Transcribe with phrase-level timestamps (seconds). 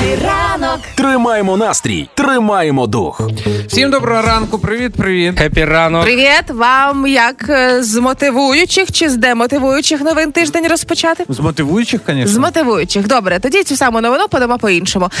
[0.00, 0.80] Ранок.
[0.94, 3.20] Тримаємо настрій, тримаємо дух.
[3.66, 5.38] Всім доброго ранку, привіт, привіт.
[5.38, 6.02] Happy ранок.
[6.02, 11.24] Привіт вам як е, з мотивуючих чи з демотивуючих новин тиждень розпочати?
[11.28, 12.26] З мотивуючих, звісно.
[12.26, 13.06] З мотивуючих.
[13.06, 15.08] Добре, тоді цю саму новину подамо по-іншому.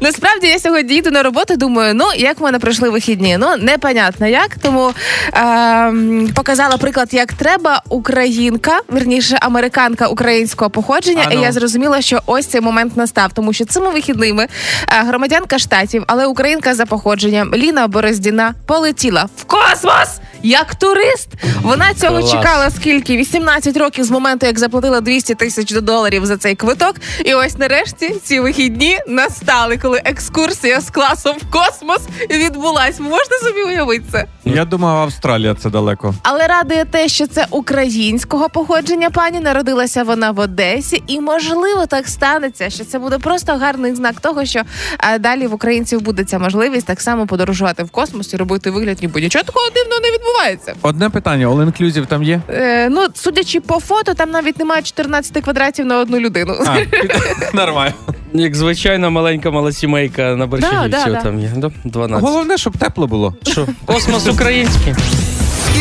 [0.00, 1.56] Насправді я сьогодні їду на роботу.
[1.56, 3.36] Думаю, ну як в мене пройшли вихідні?
[3.38, 4.50] Ну непонятно як.
[4.62, 4.92] Тому
[5.32, 7.82] ем, показала приклад, як треба.
[7.88, 11.22] Українка, верніше, американка українського походження.
[11.26, 11.40] А ну.
[11.40, 14.44] І я зрозуміла, що ось цей момент настав, тому що цими вихідними
[14.88, 20.08] е, громадянка штатів, але українка за походженням Ліна Бороздіна полетіла в космос
[20.46, 21.28] як турист.
[21.62, 22.30] Вона цього Клас.
[22.30, 23.16] чекала скільки?
[23.16, 26.94] 18 років з моменту, як заплатила 200 тисяч доларів за цей квиток.
[27.24, 32.00] І ось нарешті ці вихідні настали, коли екскурсія з класом в космос
[32.30, 33.00] відбулась.
[33.00, 34.26] Можете собі уявити це?
[34.44, 36.14] Я думав, Австралія це далеко.
[36.22, 39.40] Але радує те, що це українського походження пані.
[39.40, 44.44] Народилася вона в Одесі, і можливо так станеться, що це буде просто гарний знак того,
[44.44, 44.62] що
[45.00, 48.98] е, далі в українців буде ця можливість так само подорожувати в космос і робити вигляд,
[49.02, 50.35] ніби нічого такого дивного не відбувається.
[50.82, 52.40] Одне питання: all inclusive там є?
[52.50, 56.54] Е, ну, судячи по фото, там навіть немає 14 квадратів на одну людину.
[56.66, 56.76] А,
[57.56, 57.94] нормально.
[58.32, 61.20] Як звичайна маленька мала сімейка на Борщагівці Да, да, да.
[61.20, 61.50] там є.
[61.84, 62.24] 12.
[62.28, 63.34] Головне, щоб тепло було.
[63.42, 63.66] Що?
[63.84, 64.94] Космос український.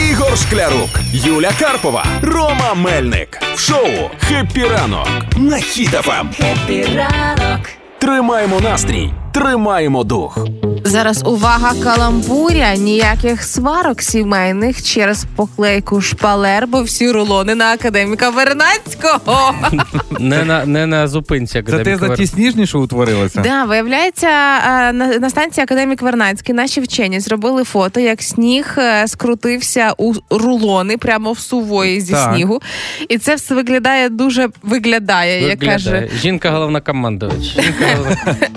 [0.09, 6.25] Ігор Шклярук, Юля Карпова, Рома Мельник в шоу «Happy ранок» на Хіт-ФМ.
[8.00, 10.38] Тримаємо настрій, тримаємо дух.
[10.83, 19.55] Зараз увага каламбур, ніяких сварок сімейних через поклейку шпалер, бо всі рулони на академіка Вернадського.
[20.19, 21.63] Не на, не на зупинці.
[21.69, 23.41] Це ти за ті сніжні, що утворилися?
[23.41, 24.28] Да, виявляється,
[24.91, 30.97] на, на станції Академік Вернацький наші вчені зробили фото, як сніг е, скрутився у рулони
[30.97, 32.33] прямо в сувої зі Так.
[32.33, 32.61] снігу.
[33.09, 36.81] І це все виглядає дуже виглядає, як каже Жінка головна-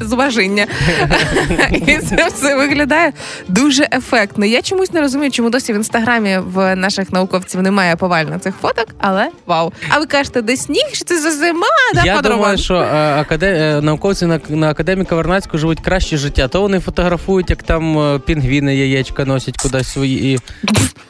[0.00, 0.66] зважіння.
[1.86, 3.12] І це все виглядає
[3.48, 4.44] дуже ефектно.
[4.46, 8.86] Я чомусь не розумію, чому досі в інстаграмі в наших науковців немає повально цих фоток,
[8.98, 9.72] але вау.
[9.88, 10.88] А ви кажете, де сніг?
[10.92, 11.66] Що це за зима?
[11.94, 13.46] Да, Я думаю, що е, акаде...
[13.46, 16.48] е, науковці на, на академіка Вернацького живуть краще життя.
[16.48, 20.32] То вони фотографують, як там е, пінгвіни яєчка носять кудись свої.
[20.32, 20.38] І...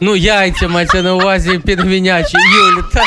[0.01, 2.37] Ну, яйця мається на увазі пінгвінячі.
[2.37, 3.03] Юлі, та...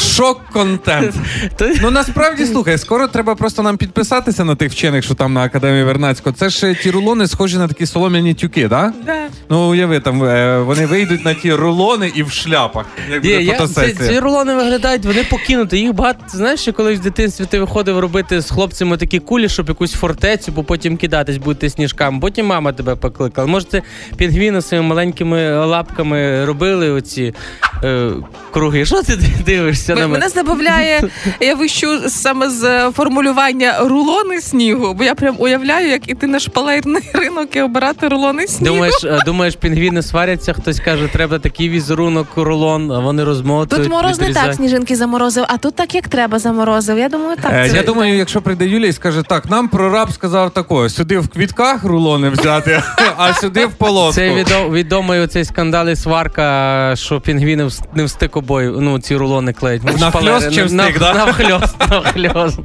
[0.00, 1.14] Шок контент.
[1.82, 5.84] Ну насправді слухай, скоро треба просто нам підписатися на тих вчених, що там на академії
[5.84, 6.36] Вернацького.
[6.38, 8.92] Це ж е, ті рулони схожі на такі солом'яні тюки, да?
[9.06, 9.26] Да.
[9.50, 12.86] Ну уяви, там е, вони вийдуть на ті рулони і в шляпах.
[13.10, 14.08] Як буде я, ці, фотосесія.
[14.08, 15.78] ці рулони виглядають, вони покинуті.
[15.78, 16.20] Їх багато.
[16.28, 20.52] Знаєш, що колись в дитинстві ти виходив робити з хлопцями такі кулі, щоб якусь фортецю,
[20.52, 22.20] бо потім кидатись бути сніжками.
[22.20, 23.46] Потім мама тебе покликала.
[23.48, 23.82] Може, це
[24.16, 27.34] пінгвіни своїми маленькими лапками робили оці
[27.84, 28.10] е,
[28.52, 28.84] круги.
[28.84, 30.12] Що ти дивишся М- мене?
[30.12, 31.02] Мене забавляє,
[31.40, 36.38] я вищу саме з е, формулювання рулони снігу, бо я прям уявляю, як іти на
[36.38, 38.74] шпалерний ринок і обирати рулони снігу.
[38.74, 43.84] Думаєш, е, думаєш, пінгвіни сваряться, хтось каже, треба такий візерунок, рулон, а вони розмотують.
[43.84, 46.98] Тут мороз не так сніжинки заморозив, а тут так як треба заморозив.
[46.98, 47.52] Я думаю, так.
[47.54, 51.18] Е, це я думаю, якщо прийде Юлія і скаже, так, нам прораб сказав такое, сюди
[51.18, 52.82] в квітках рулони взяти,
[53.16, 54.14] а сюди в полоску.
[54.14, 59.16] Це відо- відомий оцей скандал і сварка, що пінгвіни не в стик обою, ну ці
[59.16, 59.75] рулони клеють.
[59.84, 61.14] Ну, На шпалери, хльост чи в на- да?
[61.14, 61.32] на
[62.02, 62.58] хльост.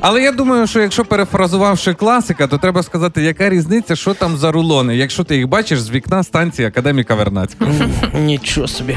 [0.00, 4.52] Але я думаю, що якщо перефразувавши класика, то треба сказати, яка різниця, що там за
[4.52, 7.70] рулони, якщо ти їх бачиш з вікна станції академіка Вернацького.
[8.14, 8.96] Нічого собі.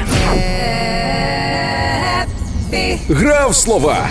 [3.08, 4.08] Грав слова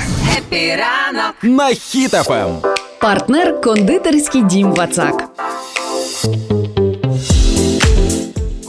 [1.43, 2.55] на Хіт-ФМ.
[3.01, 5.23] Партнер кондитерський дім Вацак.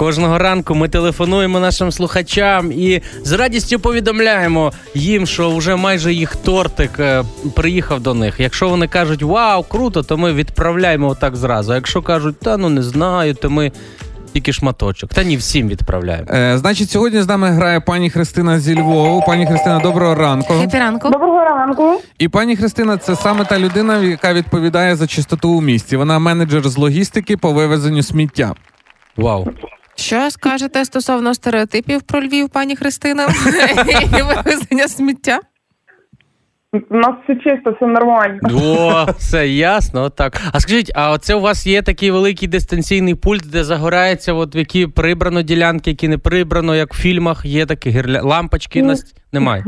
[0.02, 6.36] Кожного ранку ми телефонуємо нашим слухачам і з радістю повідомляємо їм, що вже майже їх
[6.36, 7.24] тортик е,
[7.54, 8.34] приїхав до них.
[8.38, 11.72] Якщо вони кажуть вау, круто, то ми відправляємо отак зразу.
[11.72, 13.72] А якщо кажуть, та ну не знаю, то ми
[14.32, 15.14] тільки шматочок.
[15.14, 16.26] Та ні, всім відправляємо.
[16.30, 19.22] Е, значить, сьогодні з нами грає пані Христина зі Львову.
[19.26, 20.54] Пані Христина, доброго ранку.
[20.72, 21.10] Ранку.
[21.10, 22.00] Доброго ранку.
[22.18, 25.96] І пані Христина, це саме та людина, яка відповідає за чистоту у місті.
[25.96, 28.54] Вона менеджер з логістики по вивезенню сміття.
[29.16, 29.46] Вау.
[30.02, 33.26] Що скажете стосовно стереотипів про Львів, пані Христина?
[34.18, 35.40] І вивезення сміття?
[36.90, 38.38] У нас все чисто, все нормально.
[38.64, 40.10] О, все ясно.
[40.10, 40.40] Так.
[40.52, 44.86] А скажіть, а це у вас є такий великий дистанційний пульт, де загорається, от які
[44.86, 48.22] прибрано ділянки, які не прибрано, як в фільмах, є такі гірля...
[48.22, 48.82] лампочки?
[48.82, 48.88] Ні.
[48.88, 49.14] Нас...
[49.32, 49.64] Немає.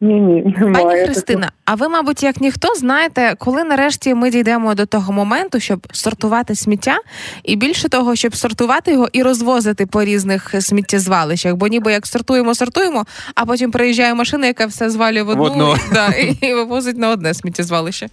[0.00, 0.84] Ні, ні, немає.
[0.84, 1.04] Пані.
[1.04, 5.86] Христина, а ви, мабуть, як ніхто знаєте, коли нарешті ми дійдемо до того моменту, щоб
[5.92, 6.96] сортувати сміття,
[7.44, 11.54] і більше того, щоб сортувати його і розвозити по різних сміттєзвалищах.
[11.54, 13.04] Бо ніби як сортуємо, сортуємо,
[13.34, 15.74] а потім приїжджає машина, яка все звалює в одну, одну.
[15.92, 18.08] Да, і, і вивозить на одне сміттєзвалище.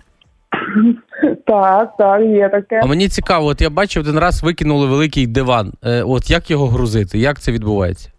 [1.48, 2.80] Так, так, є таке.
[2.84, 5.74] А мені цікаво, от я бачив один раз викинули великий диван.
[5.84, 7.20] Е, от як його грузити?
[7.20, 8.10] Як це відбувається?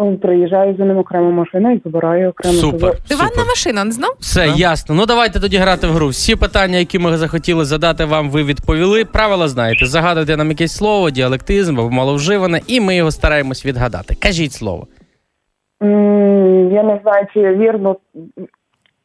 [0.00, 2.56] Он Приїжджає за ним окрема машина і забирає окремо.
[2.56, 2.94] Супер.
[3.08, 4.10] Диванна машина, не знав?
[4.20, 4.54] Все, Да.
[4.56, 4.94] ясно.
[4.94, 6.08] Ну давайте тоді грати в гру.
[6.08, 9.04] Всі питання, які ми захотіли задати вам, ви відповіли.
[9.04, 9.86] Правила знаєте.
[9.86, 14.14] Загадуйте нам якесь слово, діалектизм або маловживане, і ми його стараємось відгадати.
[14.22, 14.86] Кажіть слово.
[15.82, 17.96] М, Я не знаю, чи вірно,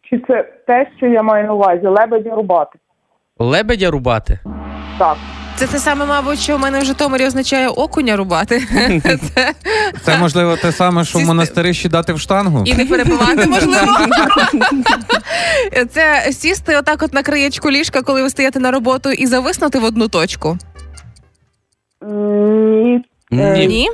[0.10, 1.88] чи це те, що я маю на увазі.
[1.88, 2.80] Лебедя рубати.
[3.40, 4.40] Лебедя рубати.
[5.00, 5.18] Так.
[5.58, 8.68] Це те саме, мабуть, що в мене в Житомирі означає окуня рубати.
[10.04, 12.64] Це можливо те саме, що в монастирищі дати в штангу.
[12.66, 13.92] І не перебивати, можливо.
[15.92, 19.84] Це сісти отак от на краєчку ліжка, коли ви стоїте на роботу, і зависнути в
[19.84, 20.58] одну точку.
[22.02, 23.04] Ні.
[23.32, 23.68] Ні.
[23.68, 23.90] Ні?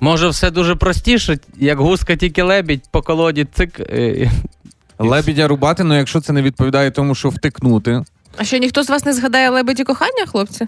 [0.00, 3.80] Може, все дуже простіше, як гуска, тільки лебідь по колоді цик.
[3.80, 4.30] е,
[5.00, 8.02] Лебідя рубати, ну якщо це не відповідає тому, що втикнути.
[8.38, 10.66] А що ніхто з вас не згадає лебеді кохання, хлопці?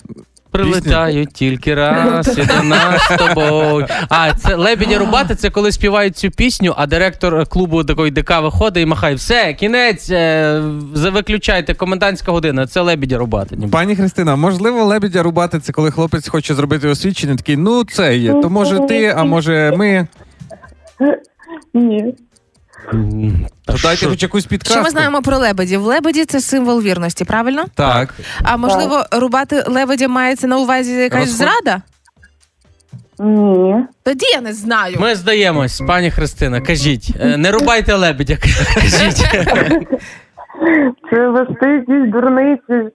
[0.51, 3.87] Прилетають тільки раз і до нас з тобою.
[4.09, 8.83] А це лебідя рубати, це коли співають цю пісню, а директор клубу такої ДК виходить
[8.83, 10.61] і махає: все, кінець, е,
[10.95, 12.67] виключайте, комендантська година.
[12.67, 13.57] Це лебідя рубати.
[13.57, 13.71] ніби.
[13.71, 18.33] Пані Христина, можливо, лебідя рубати це коли хлопець хоче зробити освідчення, такий, ну це є.
[18.33, 20.07] То може ти, а може ми.
[21.75, 22.15] Ні.
[23.67, 24.09] Та дайте що?
[24.09, 24.75] хоч якусь підказку.
[24.75, 25.83] Що ми знаємо про лебедів?
[25.83, 27.65] Лебеді це символ вірності, правильно?
[27.75, 28.15] Так.
[28.43, 31.83] А можливо, рубати лебедя мається на увазі якась Розход- зрада?
[33.19, 33.75] Ні.
[34.03, 34.97] Тоді я не знаю.
[35.01, 38.37] Ми здаємось, пані Христина, кажіть, е, не рубайте лебедя,
[38.75, 39.17] кажіть.
[41.11, 42.95] Це вести якісь дурниці.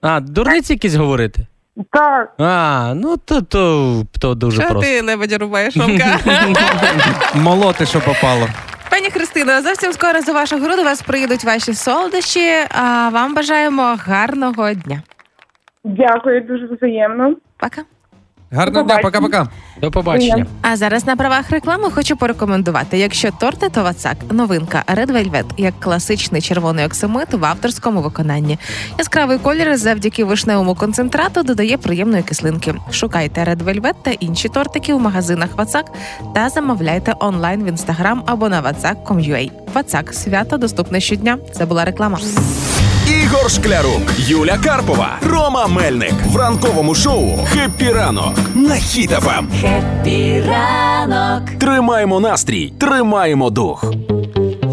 [0.00, 1.46] А, дурниці якісь говорити?
[1.92, 2.32] Так.
[2.38, 4.90] А, ну то, то, то дуже Що просто.
[4.90, 6.18] ти лебедя рубаєш, Ромка?
[7.34, 8.48] Молоти, що попало.
[8.92, 12.50] Пані Христина, зовсім скоро за вашу гру до вас приїдуть ваші солодощі.
[12.70, 15.02] А вам бажаємо гарного дня.
[15.84, 17.36] Дякую, дуже взаємно.
[17.56, 17.82] Пока.
[18.52, 19.48] Гарного дня, пока-пока.
[19.80, 20.46] До побачення.
[20.62, 25.80] А зараз на правах реклами хочу порекомендувати: якщо торти, то Вацак, новинка Red Velvet, як
[25.80, 28.58] класичний червоний оксамит в авторському виконанні.
[28.98, 32.74] Яскравий колір завдяки вишневому концентрату додає приємної кислинки.
[32.90, 35.86] Шукайте Red Velvet та інші тортики в магазинах Вацак
[36.34, 39.50] та замовляйте онлайн в інстаграм або на vatsak.com.ua.
[39.74, 41.38] Вацак свято доступне щодня.
[41.52, 42.18] Це була реклама.
[43.06, 49.44] Ігор Шклярук, Юля Карпова, Рома Мельник в ранковому шоу «Happy ранок» на Хіт-ФМ.
[51.58, 53.84] Тримаємо настрій, тримаємо дух.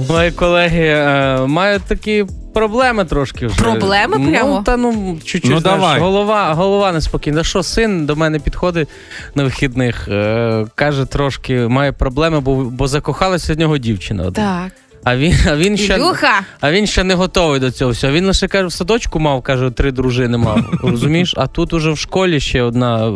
[0.10, 3.62] Мої колеги е, мають такі проблеми трошки вже.
[3.62, 4.62] Проблеми Ну, прямо?
[4.66, 6.00] та ну чуть-чуть Ну, знаєш, давай.
[6.00, 7.44] голова, голова неспокійна.
[7.44, 8.90] Що син до мене підходить
[9.36, 14.24] на вихідних, е, каже трошки, має проблеми, бо, бо закохалася в нього дівчина.
[14.24, 14.62] одна.
[14.64, 14.72] Так,
[15.04, 15.96] А він, а він ще.
[15.96, 18.14] Ілюха, А він ще не готовий до цього всього.
[18.14, 20.66] Він лише каже, в садочку мав, каже, три дружини мав.
[20.84, 21.34] Розумієш?
[21.38, 23.14] А тут уже в школі ще одна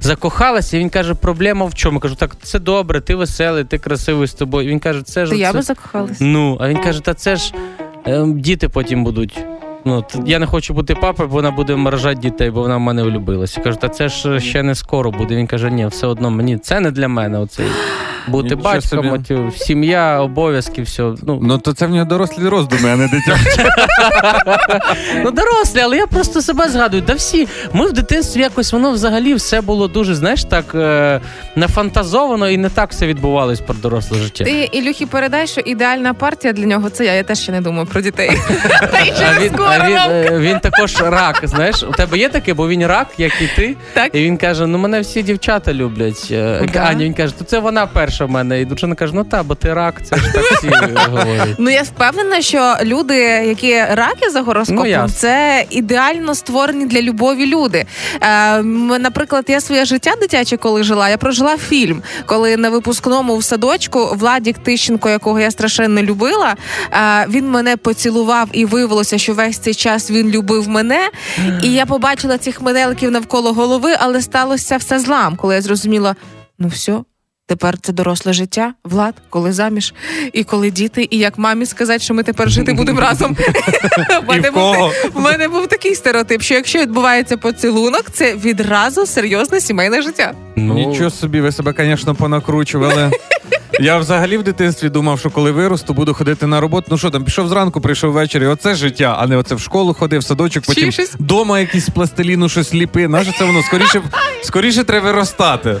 [0.00, 0.76] закохалася.
[0.76, 2.00] І він каже, проблема в чому?
[2.00, 4.68] Кажу, так це добре, ти веселий, ти красивий з тобою.
[4.68, 6.16] Він каже, це ж то я би закохалась.
[6.20, 6.58] ну.
[6.60, 7.52] А він каже, та це ж
[8.06, 9.38] е, діти потім будуть.
[9.86, 13.02] Ну, я не хочу бути папою, бо вона буде морожати дітей, бо вона в мене
[13.02, 13.60] влюбилася.
[13.60, 15.36] Кажу, та це ж ще не скоро буде.
[15.36, 17.38] Він каже, ні, все одно мені це не для мене.
[17.38, 17.66] Оцей
[18.28, 19.38] бути Нічого батьком, собі.
[19.48, 21.02] от, сім'я, обов'язки, все.
[21.02, 23.70] Ну, Ну то це в нього дорослі роздуми, а не дитячі.
[25.24, 27.02] Ну, дорослі, але я просто себе згадую.
[27.06, 31.20] Да всі, ми в дитинстві якось воно взагалі все було дуже, знаєш, так е,
[31.56, 34.44] нафантазовано і не так все відбувалось про доросле життя.
[34.44, 37.12] Ти Ілюхі передай, що ідеальна партія для нього це я.
[37.14, 38.30] Я теж ще не думаю про дітей.
[38.92, 39.68] Та й А ще він, скоро.
[39.70, 40.10] а він, Ромка.
[40.34, 41.40] е, він також рак.
[41.42, 43.76] Знаєш, у тебе є таке, бо він рак, як і ти.
[43.94, 44.14] Так.
[44.14, 46.28] І він каже: ну мене всі дівчата люблять.
[46.30, 46.78] Е, да.
[46.80, 48.60] Аня, він каже, то це вона перша в мене.
[48.60, 50.68] І дружина каже, ну та, бо ти рак, це ж так всі
[51.10, 51.48] говорять.
[51.58, 53.16] Ну я впевнена, що люди,
[53.46, 55.16] які раки за Ну, гороскопом, ясно.
[55.16, 57.84] це ідеально створені для любові люди.
[58.20, 58.62] Е,
[58.98, 64.14] наприклад, я своє життя дитяче, коли жила, я прожила фільм, коли на випускному в садочку
[64.14, 66.54] Владік Тищенко, якого я страшенно любила,
[66.92, 71.08] е, він мене поцілував і виявилося, що весь цей час він любив мене.
[71.62, 76.14] І я побачила цих метеликів навколо голови, але сталося все злам, коли я зрозуміла,
[76.58, 76.98] ну все.
[77.46, 79.94] Тепер це доросле життя, влад, коли заміж,
[80.32, 83.36] і коли діти, і як мамі сказати, що ми тепер жити будемо разом.
[85.14, 90.34] В мене був такий стереотип, що якщо відбувається поцілунок, це відразу серйозне сімейне життя.
[90.56, 93.10] Ну, Нічого собі, ви себе, звісно, понакручували.
[93.80, 96.86] Я взагалі в дитинстві думав, що коли виросту, буду ходити на роботу.
[96.90, 98.46] Ну що там, пішов зранку, прийшов ввечері.
[98.46, 101.16] Оце життя, а не оце в школу ходив, в садочок, потім Вчишся.
[101.18, 103.08] дома якийсь з пластиліну щось ліпи.
[103.08, 104.02] Наше це воно скоріше,
[104.42, 105.76] скоріше треба виростати.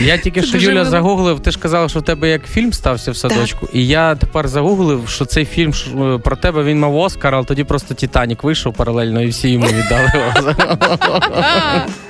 [0.00, 1.40] Я тільки що Юля загуглив.
[1.40, 3.68] Ти ж казала, що в тебе як фільм стався в садочку.
[3.72, 7.64] І я тепер загуглив, що цей фільм е, про тебе він мав Оскар, але тоді
[7.64, 10.12] просто Титанік вийшов паралельно, і всі йому віддали.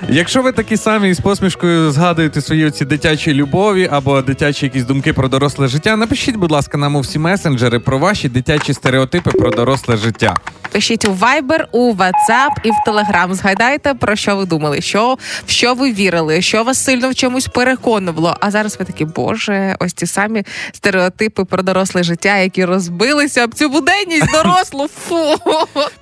[0.09, 5.13] Якщо ви такі самі з посмішкою згадуєте свої оці дитячі любові або дитячі якісь думки
[5.13, 9.51] про доросле життя, напишіть, будь ласка, нам у всі месенджери про ваші дитячі стереотипи про
[9.51, 10.37] доросле життя.
[10.73, 13.35] Пишіть у Viber, у WhatsApp і в Telegram.
[13.35, 17.47] Згадайте, про що ви думали, що, в що ви вірили, що вас сильно в чомусь
[17.47, 18.37] переконувало.
[18.41, 20.43] А зараз ви такі, боже, ось ті самі
[20.73, 24.89] стереотипи про доросле життя, які розбилися об цю буденність дорослу.
[25.09, 25.35] Фу.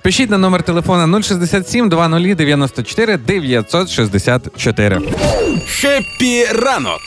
[0.01, 5.01] Пишіть на номер телефона 067 20 94 964.
[5.67, 7.01] Happy ранок.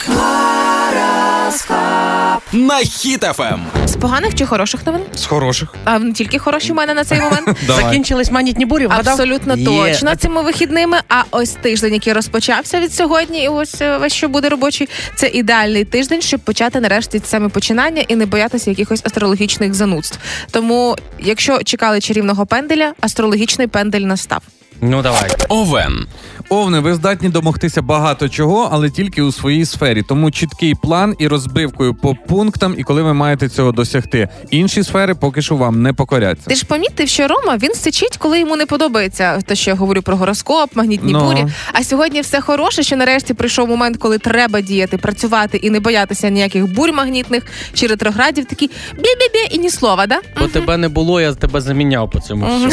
[2.53, 3.65] На Хіт-ФМ.
[3.85, 5.01] З поганих чи хороших новин?
[5.15, 5.73] З хороших.
[5.83, 7.57] А не тільки хороші в мене на цей момент.
[7.67, 9.13] Закінчились манітні бурі, вгадав?
[9.13, 9.65] Абсолютно Є.
[9.65, 10.97] точно цими вихідними.
[11.09, 14.89] А ось тиждень, який розпочався від сьогодні, і ось е, весь що буде робочий.
[15.15, 20.19] Це ідеальний тиждень, щоб почати нарешті саме починання і не боятися якихось астрологічних занудств.
[20.51, 24.41] Тому, якщо чекали чарівного пенделя, астрологічний пендель настав.
[24.81, 25.29] Ну давай.
[25.49, 26.07] Овен.
[26.51, 30.01] Овни, ви здатні домогтися багато чого, але тільки у своїй сфері.
[30.01, 34.29] Тому чіткий план і розбивкою по пунктам, і коли ви маєте цього досягти.
[34.49, 36.49] Інші сфери поки що вам не покоряться.
[36.49, 40.01] Ти ж помітив, що Рома він сичить, коли йому не подобається те, що я говорю
[40.01, 41.19] про гороскоп, магнітні Ну.
[41.25, 41.45] бурі.
[41.73, 46.29] А сьогодні все хороше, що нарешті прийшов момент, коли треба діяти, працювати і не боятися
[46.29, 47.43] ніяких бурь магнітних
[47.73, 48.45] чи ретроградів.
[48.45, 50.19] Такі бі-бі-бі і ні слова, да?
[50.39, 52.71] Бо тебе не було, я тебе заміняв по цьому всьому.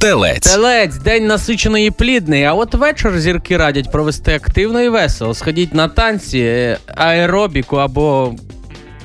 [0.00, 0.52] Телець.
[0.52, 5.34] Телець, день насичений і плідний, а от вечір зірки радять провести активно і весело.
[5.34, 8.34] Сходіть на танці, е, аеробіку або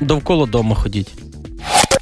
[0.01, 1.09] довкола дому ходіть.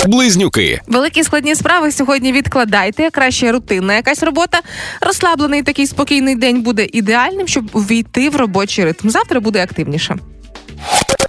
[0.07, 0.81] Близнюки.
[0.87, 3.09] Великі складні справи сьогодні відкладайте.
[3.09, 4.59] Краще рутинна якась робота.
[5.01, 9.09] Розслаблений такий спокійний день буде ідеальним, щоб увійти в робочий ритм.
[9.09, 10.15] Завтра буде активніше.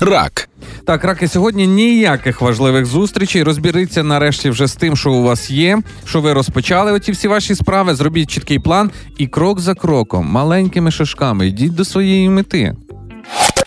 [0.01, 0.49] Рак.
[0.87, 3.43] Так, раки, сьогодні ніяких важливих зустрічей.
[3.43, 7.55] Розберіться нарешті вже з тим, що у вас є, що ви розпочали оті всі ваші
[7.55, 7.95] справи.
[7.95, 12.75] Зробіть чіткий план і крок за кроком, маленькими шишками, йдіть до своєї мети.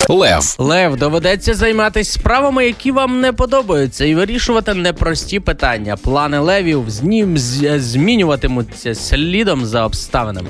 [0.10, 0.56] Лев.
[0.60, 5.98] Лев, доведеться займатися справами, які вам не подобаються, і вирішувати непрості питання.
[5.98, 10.48] Плани левів з- змінюватимуться слідом за обставинами.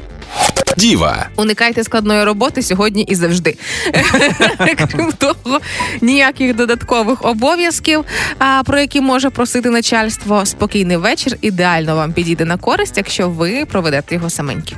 [0.78, 1.30] Діва.
[1.36, 3.58] Уникайте складної роботи сьогодні і завжди.
[4.92, 5.60] Крім того,
[6.02, 8.06] ніяких додаткових обов'язків,
[8.40, 10.46] а, про які може просити начальство.
[10.46, 14.76] Спокійний вечір ідеально вам підійде на користь, якщо ви проведете його саменьки.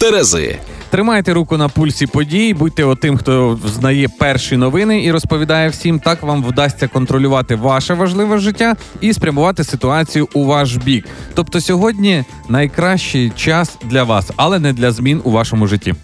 [0.00, 0.58] Терези.
[0.90, 6.00] Тримайте руку на пульсі подій, будьте отим, хто знає перші новини і розповідає всім.
[6.00, 11.06] Так вам вдасться контролювати ваше важливе життя і спрямувати ситуацію у ваш бік.
[11.34, 15.94] Тобто сьогодні найкращий час для вас, але не для змін у вашому житті.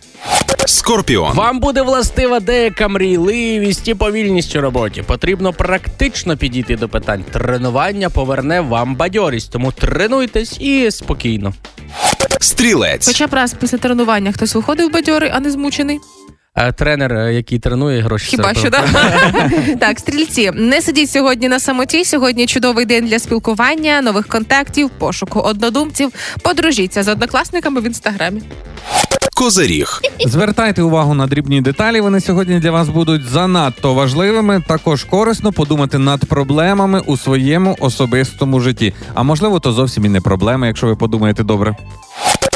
[0.67, 1.37] Скорпіон.
[1.37, 5.03] Вам буде властива деяка мрійливість і повільність у роботі.
[5.03, 7.25] Потрібно практично підійти до питань.
[7.31, 11.53] Тренування поверне вам бадьорість, тому тренуйтесь і спокійно.
[12.41, 13.07] Стрілець.
[13.07, 16.00] Хоча б раз після тренування хтось виходив бадьорий, а не змучений.
[16.55, 18.85] А тренер, е, який тренує, гроші Хіба що да?
[19.81, 22.05] так, стрільці, не сидіть сьогодні на самоті.
[22.05, 26.11] Сьогодні чудовий день для спілкування, нових контактів, пошуку однодумців.
[26.43, 28.43] Подружіться з однокласниками в інстаграмі.
[29.37, 30.00] Козиріг.
[30.26, 32.00] Звертайте увагу на дрібні деталі.
[32.00, 34.62] Вони сьогодні для вас будуть занадто важливими.
[34.67, 38.95] Також корисно подумати над проблемами у своєму особистому житті.
[39.14, 41.76] А можливо, то зовсім і не проблеми, якщо ви подумаєте добре.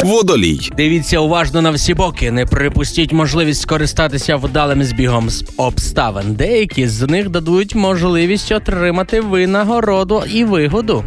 [0.05, 0.71] Водолій.
[0.77, 2.31] Дивіться уважно на всі боки.
[2.31, 6.35] Не припустіть можливість скористатися вдалим збігом з обставин.
[6.35, 11.05] Деякі з них дадуть можливість отримати винагороду і вигоду.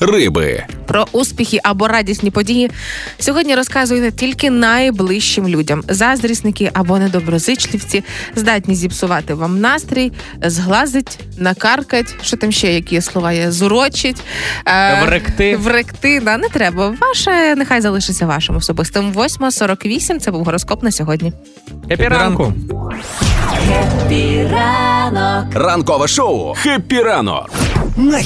[0.00, 0.64] Риби.
[0.86, 2.70] Про успіхи або радісні події
[3.18, 5.82] сьогодні розказуєте тільки найближчим людям.
[5.88, 13.50] Заздрісники або недоброзичливці здатні зіпсувати вам настрій, зглазить, накаркать, що там ще які слова є,
[13.50, 14.22] зурочить,
[14.66, 15.56] е, Вректи.
[15.56, 16.94] Вректи, да, не треба.
[17.00, 19.12] Ваше нехай залишиться вашим особистим.
[19.12, 21.32] 8.48– це був гороскоп на сьогодні.
[21.90, 22.52] Епіранку.
[25.54, 26.54] Ранкове шоу.
[26.54, 27.50] Хеппі ранок.
[27.96, 28.20] На.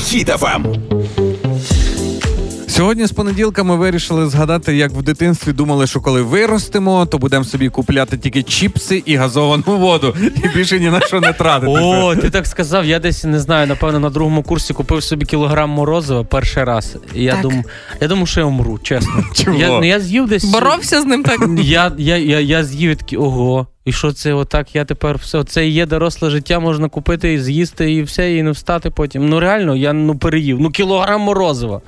[2.80, 7.44] Сьогодні з понеділка ми вирішили згадати, як в дитинстві думали, що коли виростемо, то будемо
[7.44, 11.72] собі купляти тільки чіпси і газовану воду, і більше ні на що не тратити.
[11.72, 12.84] О, ти так сказав.
[12.84, 16.96] Я десь не знаю, напевно, на другому курсі купив собі кілограм морозива перший раз.
[17.14, 17.42] І я Так.
[17.42, 17.64] думав,
[18.00, 19.24] я думав, що я умру, чесно.
[19.34, 19.58] Чого?
[19.58, 20.44] Я, ну, я з'їв десь.
[20.44, 21.40] Боровся з ним так.
[21.58, 23.66] Я, я, я, я з'їв такий, ого.
[23.84, 24.74] І що це отак?
[24.74, 28.42] Я тепер все, це і є доросле життя, можна купити і з'їсти, і все, і
[28.42, 29.28] не встати потім.
[29.28, 30.60] Ну реально, я ну переїв.
[30.60, 31.80] Ну кілограм морозива.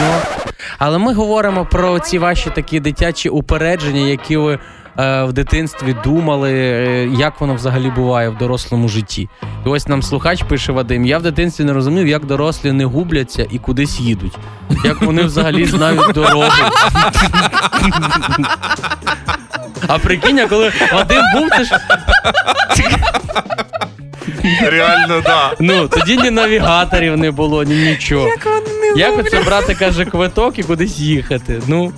[0.00, 0.20] Ну,
[0.78, 4.58] але ми говоримо про ці ваші такі дитячі упередження, які ви
[4.98, 9.28] е, в дитинстві думали, е, як воно взагалі буває в дорослому житті.
[9.66, 13.46] І ось нам слухач пише Вадим: я в дитинстві не розумів, як дорослі не губляться
[13.50, 14.36] і кудись їдуть.
[14.84, 16.44] Як вони взагалі знають дорогу.
[19.88, 21.78] А прикинь, коли Вадим був, це ж
[24.62, 25.52] Реально, да.
[25.60, 28.28] ну тоді ні навігаторів не було, ні нічого.
[28.28, 31.62] Як вони не Як оце брати каже квиток і кудись їхати?
[31.66, 31.92] Ну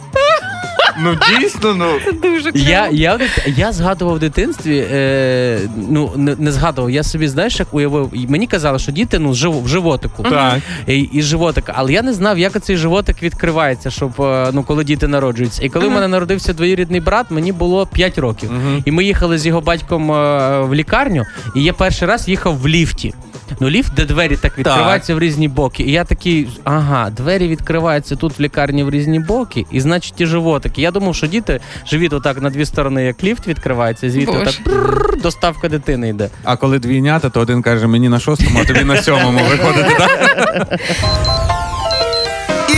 [1.00, 1.86] Ну дійсно, ну.
[2.22, 6.90] дуже я, я, я згадував в дитинстві, е, ну не, не згадував.
[6.90, 8.12] Я собі знаєш, як уявив.
[8.28, 10.22] Мені казали, що діти ну жив, в животику.
[10.22, 10.60] Так.
[10.86, 14.84] І, і животик, але я не знав, як цей животик відкривається, щоб е, ну коли
[14.84, 15.64] діти народжуються.
[15.64, 18.50] І коли в мене народився двоюрідний брат, мені було 5 років.
[18.84, 21.24] І ми їхали з його батьком е, в лікарню,
[21.54, 23.14] і я перший раз їхав в ліфті.
[23.60, 25.82] Ну, ліфт, де двері так відкриваються в різні боки.
[25.82, 30.26] І я такий, ага, двері відкриваються тут в лікарні в різні боки, і значить і
[30.26, 30.82] животики.
[30.82, 34.42] Я думав, що діти живіт отак на дві сторони, як ліфт відкривається, звідти Боже.
[34.42, 36.28] отак брррр, доставка дитини йде.
[36.44, 40.80] А коли двійнята, то один каже мені на шостому, а тобі на сьомому виходити, так?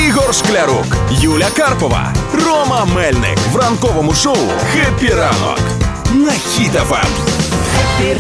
[0.09, 2.13] Ігор Шклярук, Юля Карпова,
[2.47, 4.37] Рома Мельник в ранковому шоу
[4.73, 5.61] «Happy ранок»
[6.15, 7.38] на Хіт-ФМ.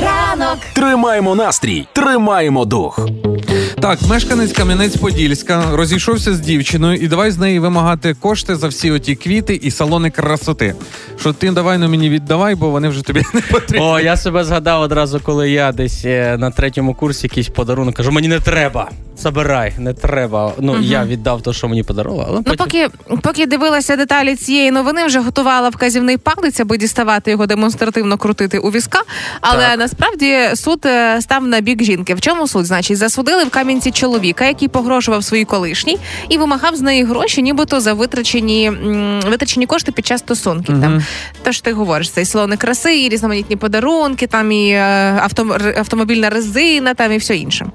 [0.03, 0.59] Ранок.
[0.73, 3.01] Тримаємо настрій, тримаємо дух.
[3.81, 9.15] Так, мешканець Кам'янець-Подільська розійшовся з дівчиною і давай з неї вимагати кошти за всі оті
[9.17, 10.75] квіти і салони красоти.
[11.21, 13.87] Що ти давай ну мені віддавай, бо вони вже тобі не потрібні.
[13.87, 18.11] О, я себе згадав одразу, коли я десь е, на третьому курсі якийсь подарунок кажу,
[18.13, 18.91] мені не треба.
[19.19, 20.53] Забирай, не треба.
[20.59, 22.25] Ну, я віддав те, що мені подарували.
[22.29, 22.89] Але Ну, потім...
[23.07, 28.59] поки, поки дивилася деталі цієї новини, вже готувала вказівний палець, аби діставати його демонстративно крутити
[28.59, 28.99] у візка.
[29.41, 29.79] Але Так.
[29.79, 32.15] насправді суд е, став на бік жінки.
[32.15, 32.67] В чому суд?
[32.67, 35.99] Значить, засудили в Кам'янці чоловіка, який погрожував своїй колишній
[36.29, 38.71] і вимагав з неї гроші, нібито за витрачені,
[39.27, 40.81] витрачені кошти під час стосунків.
[40.81, 41.05] Там
[41.43, 44.81] те, що ти говориш, це і салони краси, і різноманітні подарунки, там і е,
[45.23, 47.67] авто, автомобільна резина, там і все інше.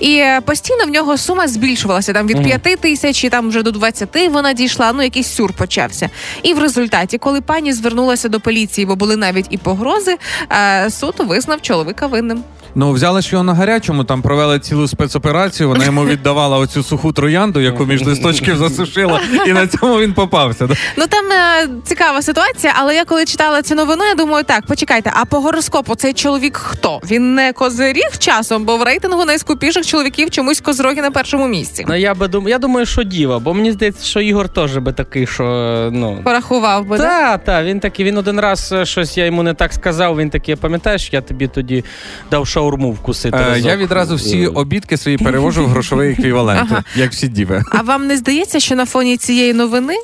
[0.00, 3.70] І е, постійно в нього сума збільшувалася там від 5 тисяч, і там вже до
[3.70, 4.92] 20 вона дійшла.
[4.92, 6.10] Ну якийсь сюр почався.
[6.42, 10.16] І в результаті, коли пані звернулася до поліції, бо були навіть і погрози,
[10.52, 12.42] е, суд визнав чоловіка винним.
[12.74, 15.68] Ну, взяли ж його на гарячому, там провели цілу спецоперацію.
[15.68, 20.66] Вона йому віддавала оцю суху троянду, яку між листочків засушила, і на цьому він попався.
[20.66, 20.74] да.
[20.96, 25.12] Ну там е, цікава ситуація, але я коли читала цю новину, я думаю, так, почекайте,
[25.14, 27.00] а по гороскопу цей чоловік хто?
[27.10, 31.84] Він не козиріг часом, бо в рейтингу найскупіших чоловіків чомусь козроги на першому місці.
[31.88, 32.48] Ну, я би дум...
[32.48, 35.44] я думаю, що діва, бо мені здається, що Ігор теж би такий, що
[35.92, 36.20] ну.
[36.24, 36.98] Порахував би.
[36.98, 37.04] да?
[37.04, 40.16] Та, та, він такий, він один раз е, щось я йому не так сказав.
[40.18, 41.84] Він такий, пам'ятаєш, я тобі тоді
[42.30, 43.36] дав шаурму вкусити.
[43.36, 46.84] Е, я відразу всі обідки свої перевожу в грошовий еквівалент, Ага.
[46.96, 47.62] як всі діви.
[47.72, 49.94] А вам не здається, що на фоні цієї новини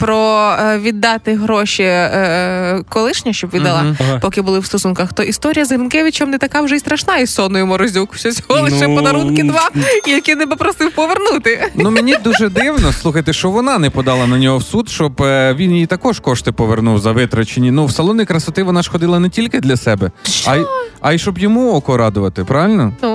[0.00, 3.96] про е, віддати гроші е, колишня, щоб віддала.
[4.00, 4.18] Ага.
[4.18, 7.66] поки були в стосунках, то історія з Гринкевичем не така вже й страшна із Соною
[7.66, 8.16] Морозюк.
[8.16, 9.68] Що всього лише Ну, подарунки два,
[10.06, 11.70] які не попросив повернути.
[11.74, 15.54] Ну мені дуже дивно, слухайте, що вона не подала на нього в суд, щоб е,
[15.58, 17.70] він їй також кошти повернув за витрачені.
[17.70, 20.10] Ну, в салони красоти вона ж ходила не тільки для себе,
[20.46, 20.64] а й,
[21.00, 22.92] а й щоб йому око радувати, правильно?
[23.02, 23.11] Ну.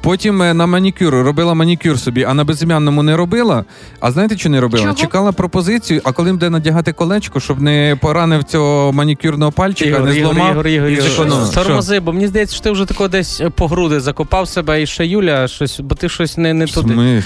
[0.00, 3.64] Потім е, на манікюр робила манікюр собі, а на безім'янному не робила.
[4.00, 4.82] А знаєте, що не робила?
[4.84, 4.94] Чого?
[4.94, 10.12] Чекала пропозицію, а коли буде надягати колечко, щоб не поранив цього манікюрного пальчика, Ігор, не
[10.12, 10.52] зламав.
[10.52, 11.50] Ігор, Ігор, і Ігор.
[11.54, 14.86] Тормози, бо мені здається, що ти вже тако десь е, по груди закопав себе і
[14.86, 17.22] ще Юля, щось, бо ти щось не, не туди.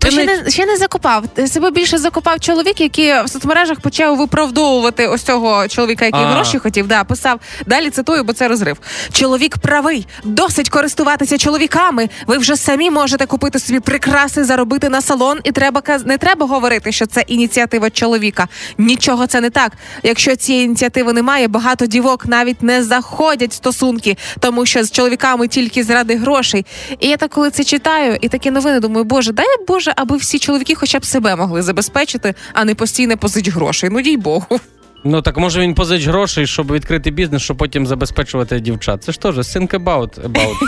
[0.00, 0.42] Ти ще не...
[0.42, 1.24] не ще не закопав.
[1.46, 6.34] Себе більше закопав чоловік, який в соцмережах почав виправдовувати ось цього чоловіка, який А.
[6.34, 6.86] гроші хотів.
[6.86, 7.90] Да, писав далі.
[7.90, 8.76] Цитую, бо це розрив.
[9.12, 10.06] Чоловік правий.
[10.24, 12.08] Досить користуватися чоловіками.
[12.26, 16.92] Ви вже самі можете купити собі прикраси, заробити на салон, і треба не треба говорити,
[16.92, 18.48] що це ініціатива чоловіка.
[18.78, 19.72] Нічого це не так.
[20.02, 25.48] Якщо цієї ініціативи немає, багато дівок навіть не заходять в стосунки, тому що з чоловіками
[25.48, 26.66] тільки зради грошей.
[27.00, 30.38] І я так коли це читаю, і такі новини думаю, боже, дай Боже, аби всі
[30.38, 33.90] чоловіки хоча б себе могли забезпечити, а не постійно позич грошей.
[33.92, 34.60] Ну дій Богу.
[35.04, 39.04] Ну так може він позич грошей, щоб відкрити бізнес, щоб потім забезпечувати дівчат.
[39.04, 40.28] Це ж теж think about.
[40.28, 40.54] about.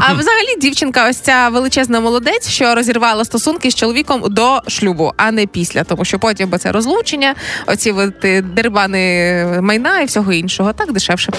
[0.00, 5.30] А взагалі дівчинка, ось ця величезна молодець, що розірвала стосунки з чоловіком до шлюбу, а
[5.30, 7.34] не після, тому що потім би це розлучення,
[7.66, 10.72] оці е, дербани майна і всього іншого.
[10.72, 11.32] Так дешевше.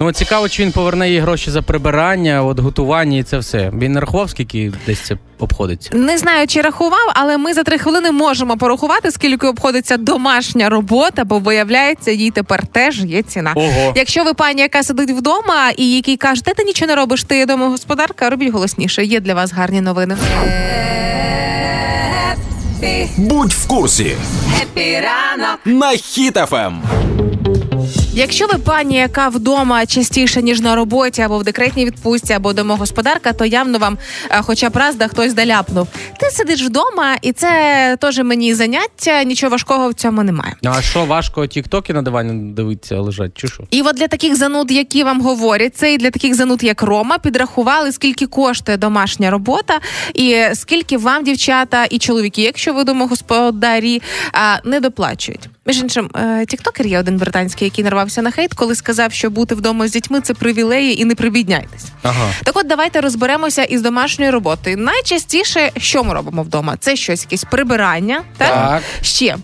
[0.00, 3.72] Ну цікаво, чи він поверне їй гроші за прибирання, от готування і це все.
[3.78, 5.90] Він не рахував, скільки десь це обходиться.
[5.92, 11.24] Не знаю, чи рахував, але ми за три хвилини можемо порахувати, скільки обходиться домашня робота,
[11.24, 13.52] бо виявляється, їй тепер теж є ціна.
[13.56, 13.92] Ого.
[13.96, 17.46] Якщо ви пані, яка сидить вдома і який каже, «Та ти нічого не робиш, ти
[17.46, 19.04] домогосподарка, робіть голосніше.
[19.04, 20.16] Є для вас гарні новини.
[23.16, 24.16] Будь в курсі.
[25.64, 25.92] На
[26.52, 26.82] Ем.
[28.18, 33.32] Якщо ви пані, яка вдома частіше ніж на роботі, або в декретній відпустці, або домогосподарка,
[33.32, 33.98] то явно вам,
[34.30, 35.88] е, хоча б раз да хтось доляпнув.
[36.20, 39.24] Ти сидиш вдома, і це теж мені заняття.
[39.24, 40.54] Нічого важкого в цьому немає.
[40.64, 43.64] А що важко тіктоки на дивані дивитися лежать, чи що?
[43.70, 47.18] І от для таких зануд, які вам говорять, це і для таких зануд, як Рома,
[47.18, 49.80] підрахували, скільки коштує домашня робота,
[50.14, 54.02] і скільки вам, дівчата і чоловіки, якщо ви домогосподарі,
[54.64, 55.48] не доплачують.
[55.68, 59.54] Між іншим, е, тіктокер є один британський, який нарвався на хейт, коли сказав, що бути
[59.54, 61.84] вдома з дітьми це привілеї і не прибідняйтесь.
[62.02, 62.30] Ага.
[62.44, 64.76] Так от давайте розберемося із домашньою роботою.
[64.76, 66.76] Найчастіше, що ми робимо вдома?
[66.80, 68.48] Це щось якесь прибирання, так?
[68.54, 68.82] Так.
[69.02, 69.36] Ще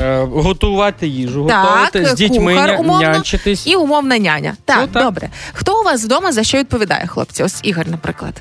[0.00, 3.66] Е, готувати їжу, Так, готувати з дітьми, кухар, умовно, нянчитись.
[3.66, 4.56] і умовна няня.
[4.64, 5.02] Так, Ну, так.
[5.02, 5.28] добре.
[5.52, 7.42] Хто у вас вдома за що відповідає, хлопці?
[7.42, 8.34] Ось Ігор, наприклад.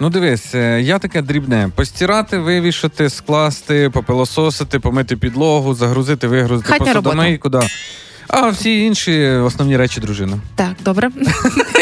[0.00, 6.86] Ну дивись, е, я таке дрібне: постирати, вивішати, скласти, попилососити, помити підлогу, загрузити, вигрузити Хатня
[6.86, 7.48] посудомийку.
[7.48, 7.62] Да.
[8.28, 10.38] А всі інші основні речі дружина.
[10.54, 11.10] Так, добре.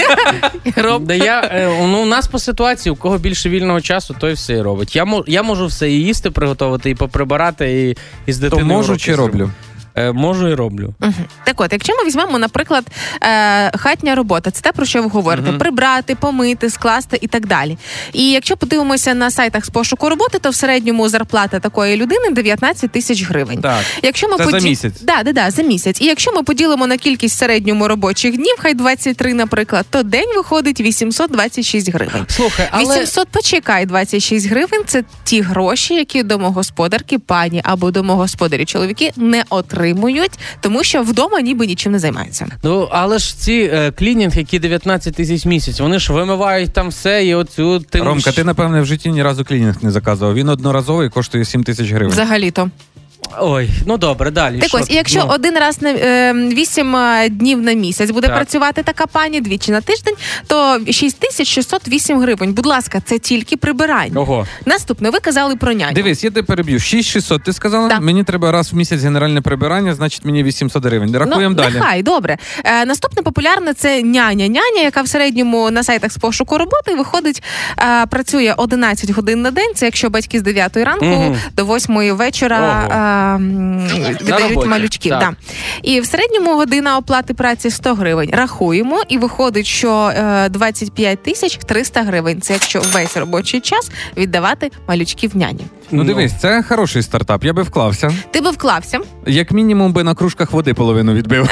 [0.77, 1.05] Роб.
[1.05, 4.53] Да я, е, ну, у нас по ситуації, у кого більше вільного часу, той все
[4.53, 4.97] і робить.
[4.97, 9.15] Я, я можу все і їсти приготувати, і поприбирати, і, і з То можу чи
[9.15, 9.39] зробити.
[9.39, 9.53] роблю?
[9.97, 10.95] Е, можу і роблю.
[11.01, 11.15] Мгм.
[11.45, 12.85] Так от, якщо ми візьмемо, наприклад,
[13.23, 15.59] е, хатня робота, це те, про що ви говорите: Мгм.
[15.59, 17.79] прибрати, помити, скласти і так далі.
[18.13, 22.91] І якщо подивимося на сайтах з пошуку роботи, то в середньому зарплата такої людини 19
[22.91, 23.61] тисяч гривень.
[23.61, 23.85] Так.
[24.03, 25.03] Якщо ми Це за місяць?
[25.03, 26.01] Да, да, да, за місяць.
[26.01, 30.81] І якщо ми поділимо на кількість середньому робочих днів, хай 23, наприклад, то день виходить
[30.81, 32.27] 826 гривень.
[32.29, 39.13] Слухай, але 800, почекай, 26 гривень це ті гроші, які домогосподарки, пані або домогосподарі чоловіки
[39.17, 39.86] не отримують,
[40.61, 42.47] тому що вдома ніби нічим не займаються.
[42.63, 47.27] Ну, але ж ці е, клінінг, які 19 тисяч місяць, вони ж вимивають там все
[47.27, 48.05] і оцю тим.
[48.05, 50.35] Ромка, ти напевне в житті ні разу клінінг не заказував.
[50.35, 52.13] Він одноразовий коштує 7 тисяч гривень.
[52.13, 52.71] Взагалі-то.
[53.41, 54.59] Ой, ну добре, далі.
[54.59, 54.79] Так що?
[54.79, 58.37] ось, і якщо Ну, один раз на е, 8 е, днів на місяць буде Так.
[58.37, 60.15] працювати така пані двічі на тиждень,
[60.47, 62.53] то 6608 гривень.
[62.53, 64.21] Будь ласка, це тільки прибирання.
[64.21, 64.47] Ого.
[64.67, 65.95] Наступне, ви казали про няню.
[65.95, 66.79] Дивись, я тебе переб'ю.
[66.81, 67.89] 6600, ти сказала?
[67.89, 68.01] Так.
[68.01, 71.17] Мені треба раз в місяць генеральне прибирання, значить мені 800 гривень.
[71.17, 71.75] Рахуємо ну, далі.
[71.75, 72.39] Нехай, добре.
[72.65, 74.49] Е, наступне популярне це няня.
[74.49, 77.43] Няня, яка в середньому на сайтах з пошуку роботи виходить,
[77.79, 79.73] е, працює 11 годин на день.
[79.75, 81.37] Це якщо батьки з 9 ранку Мгм.
[81.57, 83.16] до 8 вечора е,
[84.21, 85.11] віддають роботі, малючків.
[85.11, 85.21] так.
[85.21, 85.35] Да.
[85.83, 88.31] І в середньому година оплати праці 100 гривень.
[88.33, 92.41] Рахуємо, і виходить, що е, 25 тисяч 300 гривень.
[92.41, 95.67] Це якщо весь робочий час віддавати малючків няні.
[95.91, 97.45] Ну дивись, це хороший стартап.
[97.45, 98.13] Я би вклався.
[98.31, 98.99] Ти би вклався.
[99.27, 101.49] Як мінімум би на кружках води половину відбив.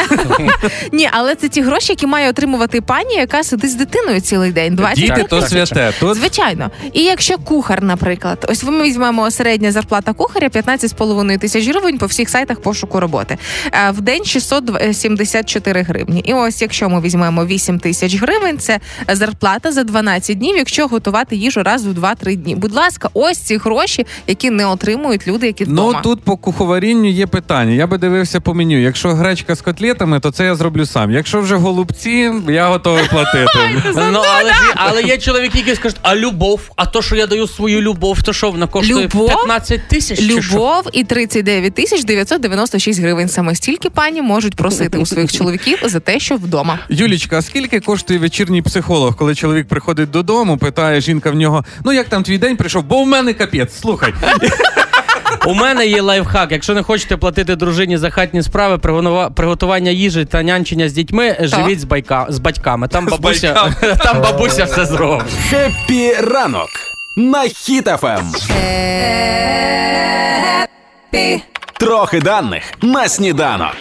[0.92, 4.74] Ні, але це ті гроші, які має отримувати пані, яка сидить з дитиною цілий день.
[4.74, 5.92] 20 Діти то святе.
[6.00, 6.70] Тут Звичайно.
[6.92, 12.28] І якщо кухар, наприклад, ось ми візьмемо середня зарплата кухаря 15,5 тисяч гривень по всіх
[12.28, 13.38] сайтах пошуку роботи.
[13.72, 16.20] Е, В день 674 гривні.
[16.20, 18.80] І ось якщо ми візьмемо 8 тисяч гривень, це
[19.12, 22.54] зарплата за 12 днів, якщо готувати їжу раз у 2-3 дні.
[22.56, 26.00] Будь ласка, ось ці гроші, які не отримують люди, які Ну вдома.
[26.00, 27.72] тут по куховарінню є питання.
[27.72, 28.78] Я би дивився по меню.
[28.82, 31.10] Якщо гречка з котлетами, то це я зроблю сам.
[31.10, 33.48] Якщо вже голубці, я готовий платити.
[34.12, 37.46] Ну, але, ж, але є чоловіки, які скажуть, а любов, а то, що я даю
[37.46, 39.28] свою любов, то що вона коштує Любов?
[39.28, 40.22] 15 тисяч?
[40.22, 41.04] Любов і
[41.44, 43.28] 39 тисяч 996 гривень.
[43.28, 46.78] Саме стільки пані можуть просити у своїх чоловіків за те, що вдома.
[46.88, 51.92] Юлічка, а скільки коштує вечірній психолог, коли чоловік приходить додому, питає жінка в нього: ну
[51.92, 52.84] як там твій день пройшов?
[52.84, 53.80] Бо в мене капець.
[53.80, 54.14] Слухай,
[55.46, 56.52] У мене є лайфхак.
[56.52, 58.78] Якщо не хочете платити дружині за хатні справи,
[59.34, 62.88] приготування їжі та нянчення з дітьми, живіть з, байка, з батьками.
[62.88, 65.26] Там бабуся, там бабуся все зробить.
[65.50, 66.68] Хеппі ранок
[67.16, 67.44] на
[68.02, 68.32] Ем.
[71.14, 71.40] Хіт-ФМ.
[71.78, 73.74] Трохи даних на сніданок.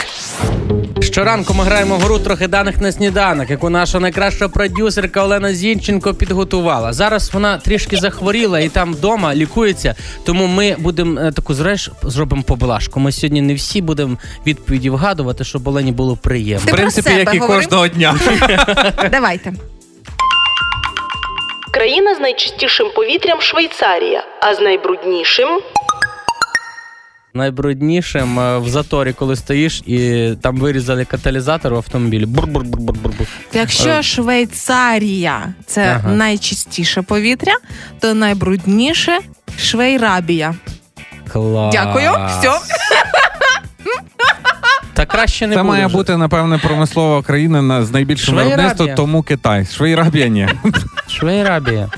[1.01, 6.93] Щоранку ми граємо гру трохи даних на сніданок, яку наша найкраща продюсерка Олена Зінченко підготувала.
[6.93, 9.95] Зараз вона трішки захворіла і там вдома лікується.
[10.25, 12.99] Тому ми будемо е, таку зреш зробимо поблажку.
[12.99, 14.17] Ми сьогодні не всі будемо
[14.47, 16.65] відповіді вгадувати, щоб Олені було приємно.
[16.65, 17.59] Ти в про принципі, себе як і говори.
[17.61, 18.15] кожного дня.
[19.11, 19.53] Давайте.
[21.71, 25.49] Країна з найчистішим повітрям Швейцарія, а з найбруднішим
[27.33, 32.25] найбруднішим е, в заторі, коли стоїш, і там вирізали каталізатор в автомобілі.
[32.25, 33.27] Бур-бур-бур-бур-бур.
[33.53, 34.03] Якщо Е.
[34.03, 36.11] Швейцарія це Ага.
[36.11, 37.53] найчистіше повітря,
[37.99, 39.19] то найбрудніше
[39.57, 40.55] Швейрабія.
[41.31, 41.73] Клас.
[41.75, 42.11] Дякую.
[42.27, 42.51] Все.
[44.93, 45.95] Та краще не Це буде має вже.
[45.95, 48.55] бути, напевне, промислова країна на- з найбільшим Швейрабія.
[48.55, 49.65] виробництвом, тому Китай.
[49.65, 50.47] Швейрабія ні.
[51.07, 51.89] Швейрабія.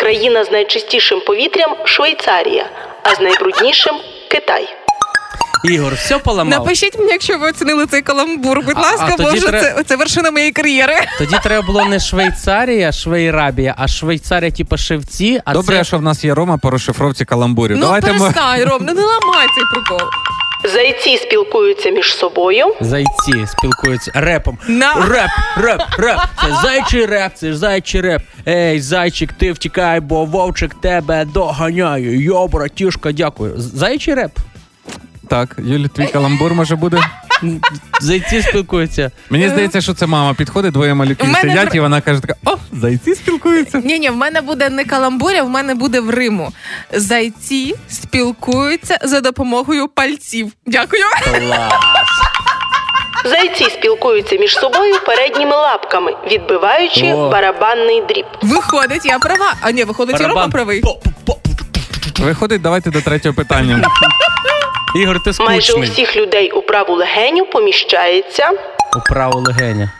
[0.00, 2.66] Країна з найчистішим повітрям Швейцарія,
[3.02, 3.94] а з найбруднішим
[4.30, 4.68] Китай.
[5.64, 6.58] Ігор, все поламав.
[6.60, 8.60] Напишіть мені, якщо ви оцінили цей каламбур.
[8.60, 10.94] Будь А- ласка, а боже, тре- це, це вершина моєї кар'єри.
[11.18, 15.40] Тоді треба було не Швейцарія, Швейрабія, а Швейцарія, типу шевці.
[15.44, 15.84] А Добре, це...
[15.84, 17.76] що в нас є Рома по розшифровці каламбурів.
[17.76, 18.32] Ну, Давайте ми...
[18.64, 20.08] Ром, ну не ламай цей прикол.
[20.64, 22.64] Зайці спілкуються між собою.
[22.80, 24.58] Зайці спілкуються репом.
[24.68, 24.94] На.
[24.94, 26.18] Реп, реп, реп.
[26.40, 28.22] Це зайчий реп, це ж зайчий реп.
[28.48, 32.22] Ей, зайчик, ти втікай, бо вовчик тебе доганяє.
[32.22, 33.52] Йо, братішка, дякую.
[33.56, 34.32] Зайчий реп.
[35.28, 36.98] Так, Юлі, твій каламбур може буде.
[38.00, 39.10] Зайці спілкуються.
[39.30, 42.56] Мені здається, що це мама підходить, двоє малюків мене сидять, і вона каже така: о,
[42.72, 43.82] зайці спілкуються.
[43.84, 46.52] Ні, ні, в мене буде не каламбуря, в мене буде в Риму.
[46.92, 50.52] Зайці спілкуються за допомогою пальців.
[50.66, 51.02] Дякую.
[51.24, 51.72] Клас.
[53.24, 57.30] Зайці спілкуються між собою передніми лапками, відбиваючи О.
[57.30, 58.26] барабанний дріб.
[58.42, 59.54] Виходить, я права.
[59.60, 60.82] А ні, виходить, і Рома правий.
[62.18, 63.82] Виходить, давайте до третього питання.
[64.94, 68.50] Ігор, ти Майже у всіх людей у праву легеню поміщається.
[68.96, 69.92] У праву легеня.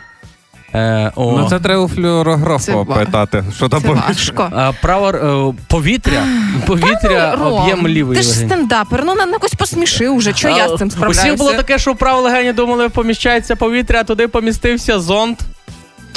[0.75, 1.31] Е, о.
[1.37, 3.43] Ну це треба у Це ва- питати.
[3.55, 4.49] Що там Це важко.
[4.55, 6.23] А, право е, повітря.
[6.67, 8.47] Повітря Ром, об'єм лівої Ти ж легені.
[8.47, 10.33] стендапер, ну на якось посміши уже.
[10.33, 11.21] Що я з цим справляюся?
[11.21, 15.37] Усіх було таке, що в праву легені думали, поміщається повітря, а туди помістився зонд.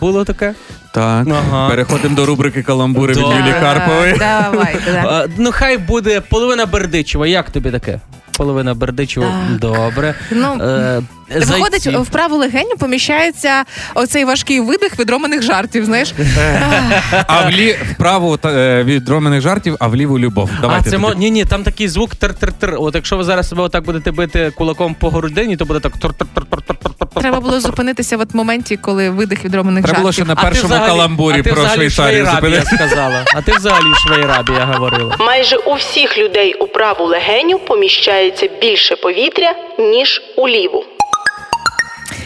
[0.01, 0.55] Було таке?
[0.95, 1.69] Так, Ага.
[1.69, 3.35] переходимо до рубрики каламбури від Да.
[3.39, 4.13] Юлії Карпової.
[4.19, 5.05] Давай, давай.
[5.07, 7.27] А, ну хай буде половина Бердичева.
[7.27, 8.01] Як тобі таке?
[8.37, 9.21] Половина Бердичу.
[9.21, 9.59] Так.
[9.59, 10.15] Добре.
[10.33, 15.85] Ну, Е, Виходить, в праву легеню поміщається оцей важкий видих відроманих жартів.
[15.85, 16.13] Знаєш,
[17.27, 19.01] А в лі вправу та, е,
[19.41, 20.51] жартів, а вліву любов.
[20.61, 20.89] Давайте.
[20.89, 21.15] а це мо...
[21.17, 22.77] ні, ні, там такий звук тр-тр-тр.
[22.79, 27.21] От якщо ви зараз себе отак будете бити кулаком по грудині, то буде так тр-тр-тр-тр-тр-тр.
[27.21, 31.43] треба було зупинитися в от моменті, коли видих відроманих Треба було ще на першому каламбурі
[31.43, 32.77] про взагалі Швейцарію зупинитися.
[32.77, 33.25] сказала.
[33.35, 35.17] А ти взагалі Швейрабія говорила.
[35.19, 40.85] Майже у всіх людей у праву легеню поміщається більше повітря, ніж у ліву.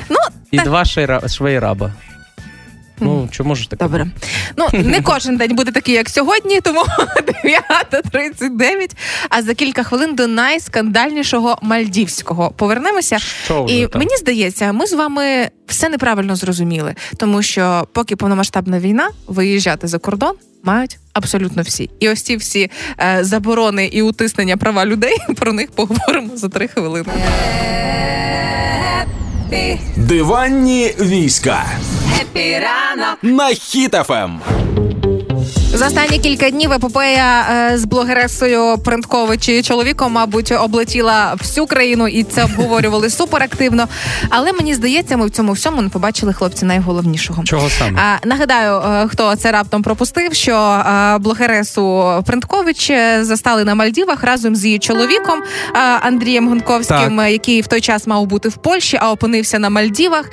[0.09, 0.17] Ну,
[0.51, 1.29] І два шейра...
[1.29, 1.93] швейраба.
[3.01, 3.85] Ну, чому ж таке?
[3.85, 4.07] добре.
[4.57, 6.81] Ну, не кожен день буде такий, як сьогодні, тому
[7.45, 8.91] 9.39,
[9.29, 12.51] а за кілька хвилин до найскандальнішого мальдівського.
[12.51, 13.19] Повернемося.
[13.19, 13.99] Що вже І там?
[13.99, 19.99] мені здається, ми з вами все неправильно зрозуміли, тому що поки повномасштабна війна, виїжджати за
[19.99, 21.91] кордон мають абсолютно всі.
[22.01, 26.69] І ось ці всі е, заборони і утиснення права людей про них поговоримо за три
[26.69, 27.09] хвилини.
[29.97, 31.65] Диванні війська.
[33.23, 33.57] На Ем.
[33.57, 34.41] Хіт-ФМ.
[35.79, 42.09] За останні кілька днів епопея е, з блогересою Принткович і чоловіком, мабуть, облетіла всю країну,
[42.09, 43.89] і це обговорювали суперактивно.
[44.31, 47.45] Але мені здається, ми в цьому всьому не побачили хлопці найголовнішого.
[47.45, 48.01] Чого саме?
[48.01, 54.57] А, нагадаю, е, хто це раптом пропустив, що е, блогересу Принткович застали на Мальдівах разом
[54.57, 55.43] з її чоловіком
[56.03, 57.31] Андрієм Гунковським, Так.
[57.31, 60.31] який в той час мав бути в Польщі, а опинився на Мальдівах.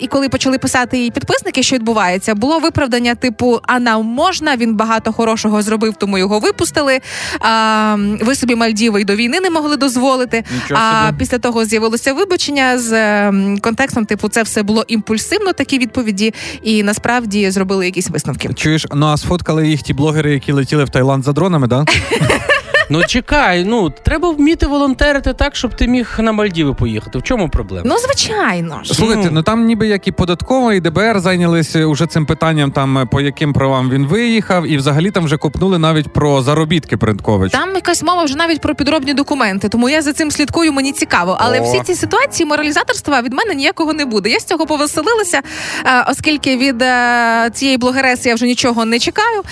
[0.00, 4.77] І коли почали писати її підписники, що відбувається, було виправдання типу: а нам можна, він
[4.78, 7.00] багато хорошого зробив, тому його випустили.
[7.40, 10.44] А, ви собі Мальдіви й до війни не могли дозволити.
[10.62, 11.18] Нічого А собі.
[11.18, 12.92] після того з'явилося вибачення з
[13.28, 18.54] ем, контекстом, типу, це все було імпульсивно, такі відповіді, і насправді зробили якісь висновки.
[18.54, 21.84] Чуєш, ну а сфоткали їх ті блогери, які летіли в Таїланд за дронами, да?
[22.90, 27.18] Ну чекай, ну треба вміти волонтерити так, щоб ти міг на Мальдіви поїхати.
[27.18, 27.82] В чому проблема?
[27.86, 28.94] Ну, звичайно ж.
[28.94, 29.42] Слухайте, Ну.
[29.42, 33.52] там ніби як і податкова, і ДБР зайнялися уже цим питанням, там е, по яким
[33.52, 37.52] правам він виїхав, і взагалі там вже копнули навіть про заробітки Принткович.
[37.52, 41.36] Там якась мова вже навіть про підробні документи, тому я за цим слідкую, мені цікаво.
[41.40, 41.62] Але О.
[41.64, 44.30] всі ці ситуації моралізаторства від мене ніякого не буде.
[44.30, 45.40] Я з цього повеселилася,
[45.84, 49.42] е, оскільки від е, цієї блогереси я вже нічого не чекаю.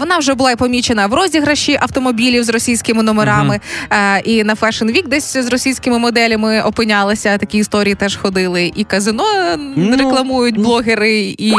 [0.00, 2.48] Вона вже була і помічена в розіграші автомобілів з
[2.86, 3.60] російськими номерами.
[3.90, 7.38] Е, І на Fashion Week десь з російськими моделями опинялися.
[7.38, 8.72] Такі історії теж ходили.
[8.76, 11.52] І казино е, Ну, рекламують блогери, і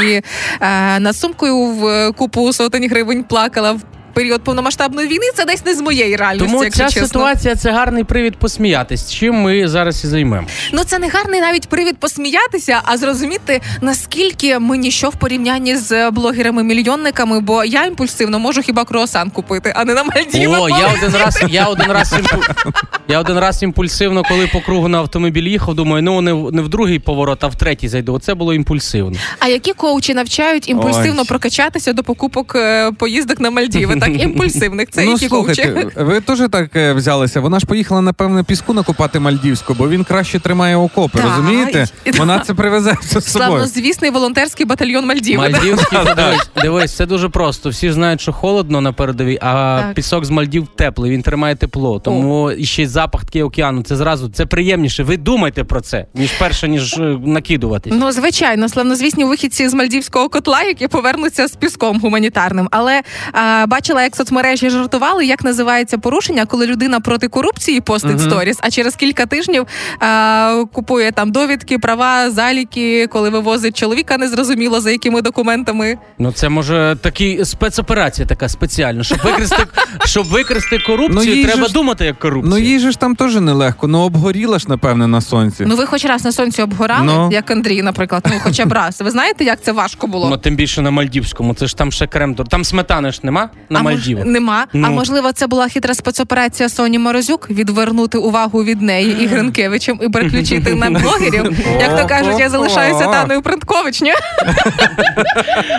[0.61, 3.81] е, над сумкою в купу сотень гривень плакала в
[4.17, 6.47] період повномасштабної війни, це десь не з моєї реальності.
[6.47, 7.07] Тому якщо ця чесно.
[7.07, 9.11] ситуація це гарний привід посміятись.
[9.11, 10.47] Чим ми зараз і займемо.
[10.73, 16.09] Ну це не гарний навіть привід посміятися, а зрозуміти наскільки ми ніщо в порівнянні з
[16.11, 20.57] блогерами-мільйонниками, бо я імпульсивно можу хіба круасан купити, а не на Мальдіви.
[20.59, 22.43] О, я один раз, я один раз імпу...
[23.07, 26.61] я один раз імпульсивно, коли по кругу на автомобілі їхав, думаю, ну не в не
[26.61, 28.13] в другий поворот, а в третій зайду.
[28.13, 29.17] Оце було імпульсивно.
[29.39, 31.27] А які коучі навчають імпульсивно Ой.
[31.27, 33.95] прокачатися до покупок е, поїздок на Мальдіви?
[34.11, 34.89] Так імпульсивних.
[34.91, 37.39] Це ну які слухайте, ви теж так е, взялися.
[37.39, 41.19] Вона ж поїхала, напевне, піску накопати мальдівську, бо він краще тримає окопи.
[41.19, 41.27] Так.
[41.27, 41.85] Розумієте?
[42.17, 43.21] Вона це привезе з собою.
[43.21, 45.37] Славнозвісний волонтерський батальйон Мальдіви.
[45.37, 47.69] Мальдівський, дивись, дивись, це дуже просто.
[47.69, 49.93] Всі знають, що холодно на передовій, а Так.
[49.93, 51.99] пісок з Мальдів теплий, він тримає тепло.
[51.99, 53.83] Тому і ще й запах такий океану.
[53.83, 55.03] Це зразу це приємніше.
[55.03, 57.93] Ви думайте про це, ніж перше, ніж е, накидуватись.
[57.95, 62.67] Ну, звичайно, славнозвісні вихідці з мальдівського котла, які повернуться з піском гуманітарним.
[62.71, 68.57] Але а, бачила, як соцмережі жартували, як називається порушення, коли людина проти корупції постить сторіс,
[68.61, 69.67] а через кілька тижнів
[69.99, 75.97] а, купує там довідки, права, заліки, коли вивозить чоловіка, незрозуміло за якими документами.
[76.19, 79.03] Ну це може такі спецоперація, така спеціальна.
[79.03, 79.65] Щоб викрести,
[80.05, 82.55] щоб викрести Ну, корупцію, їй треба ж- думати як корупція.
[82.55, 83.87] Ну їй же ж там теж нелегко.
[83.87, 85.63] Ну обгоріла ж, напевне, на сонці.
[85.67, 87.29] Ну ви хоч раз на сонці обгорали, Ну.
[87.31, 89.01] як Андрій, наприклад, ну хоча б раз.
[89.01, 90.29] Ви знаєте, як це важко було?
[90.29, 91.53] Ну, тим більше на Мальдівському.
[91.53, 92.35] Це ж там ще крем.
[92.35, 94.25] Там сметани ж нема на а мож- Мальдівах.
[94.25, 94.65] нема.
[94.73, 94.89] А Ну.
[94.91, 100.73] можливо, це була хитра спецоперація Соні Морозюк відвернути увагу від неї і Гринкевичем і переключити
[100.75, 101.51] на блогерів.
[101.79, 104.01] Як то кажуть, я залишаюся Таною Принткович.
[104.01, 104.13] Ні?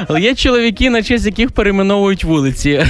[0.18, 2.84] Є чоловіки, на честь яких перейменовують вулиці.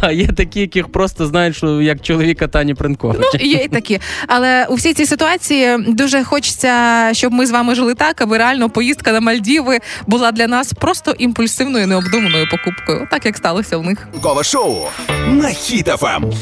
[0.00, 3.20] А є такі, яких просто знають, що як чоловіка Тані Принкович.
[3.34, 4.00] Ну, є і такі.
[4.26, 8.70] Але у всій цій ситуації дуже хочеться, щоб ми з вами жили так, аби реально
[8.70, 13.98] поїздка на Мальдіви була для нас просто імпульсивною необдуманою покупкою, так як сталося в них.
[14.12, 14.76] Ранкове шоу
[15.08, 15.54] на Ем.
[15.54, 16.32] Хіт-ФМ.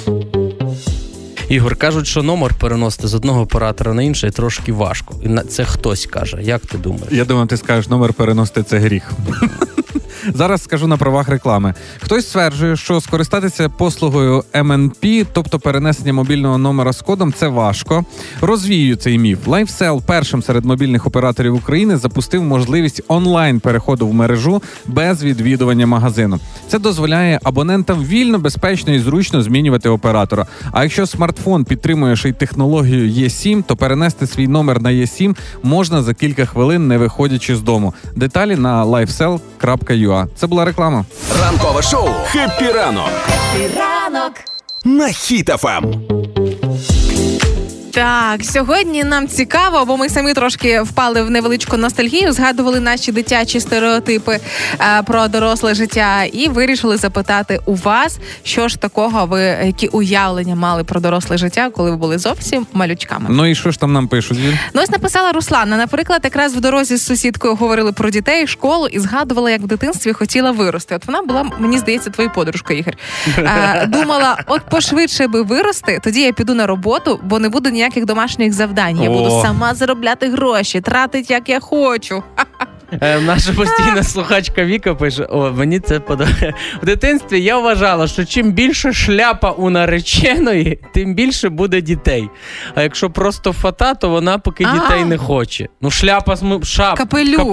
[1.49, 5.15] Ігор кажуть, що номер переносити з одного оператора на інший трошки важко.
[5.25, 6.39] І на- це хтось каже.
[6.43, 7.09] Як ти думаєш?
[7.13, 9.13] Я думаю, ти скажеш, номер переносити це гріх.
[10.35, 11.75] Зараз скажу на правах реклами.
[12.01, 18.05] Хтось стверджує, що скористатися послугою MNP, тобто перенесення мобільного номера з кодом, це важко.
[18.41, 19.49] Розвіюю цей міф.
[19.49, 26.41] LifeSell першим серед мобільних операторів України запустив можливість онлайн переходу в мережу без відвідування магазину.
[26.69, 30.47] Це дозволяє абонентам вільно, безпечно і зручно змінювати оператора.
[30.73, 36.03] А якщо смартфон підтримує ще й технологію E7, то перенести свій номер на E7 можна
[36.03, 37.95] за кілька хвилин, не виходячи з дому.
[38.17, 40.20] Деталі на lifesell.ua.
[40.37, 41.05] Це була реклама.
[41.43, 43.09] Ранкове шоу Хеппі ранок.
[43.77, 44.33] Ранок.
[44.85, 46.20] На Ем.
[47.93, 53.61] Так, сьогодні нам цікаво, бо ми самі трошки впали в невеличку ностальгію, згадували наші дитячі
[53.61, 54.41] стереотипи
[54.81, 60.55] е, про доросле життя, і вирішили запитати у вас, що ж такого ви які уявлення
[60.55, 63.27] мали про доросле життя, коли ви були зовсім малючками.
[63.29, 64.39] Ну і що ж там нам пишуть?
[64.75, 65.77] Ну, ось написала Руслана.
[65.77, 70.13] Наприклад, якраз в дорозі з сусідкою говорили про дітей, школу і згадувала, як в дитинстві
[70.13, 70.95] хотіла вирости.
[70.95, 72.95] От вона була, мені здається, твоєю подружкою, Ігор.
[73.39, 78.05] Е, думала, от пошвидше би вирости, тоді я піду на роботу, бо не буде ніяких
[78.05, 79.03] домашніх завдань.
[79.03, 79.13] Я О.
[79.13, 82.23] буду сама заробляти гроші, тратити як я хочу.
[83.01, 86.55] Е, Наша постійна слухачка Віка пише: О, мені це подобається.
[86.83, 92.29] В дитинстві я вважала, що чим більше шляпа у нареченої, тим більше буде дітей.
[92.75, 94.75] А якщо просто фата, то вона поки А.
[94.75, 95.69] дітей не хоче.
[95.81, 97.45] Ну, шляпа з шап, Капелюх.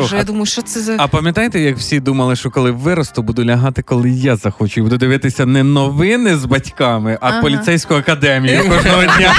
[0.00, 0.94] Боже, я думаю, що це за.
[0.98, 4.96] А пам'ятаєте, як всі думали, що коли виросту, буду лягати, коли я захочу, і буду
[4.96, 7.40] дивитися не новини з батьками, а Ага.
[7.40, 9.34] поліцейську академію кожного дня.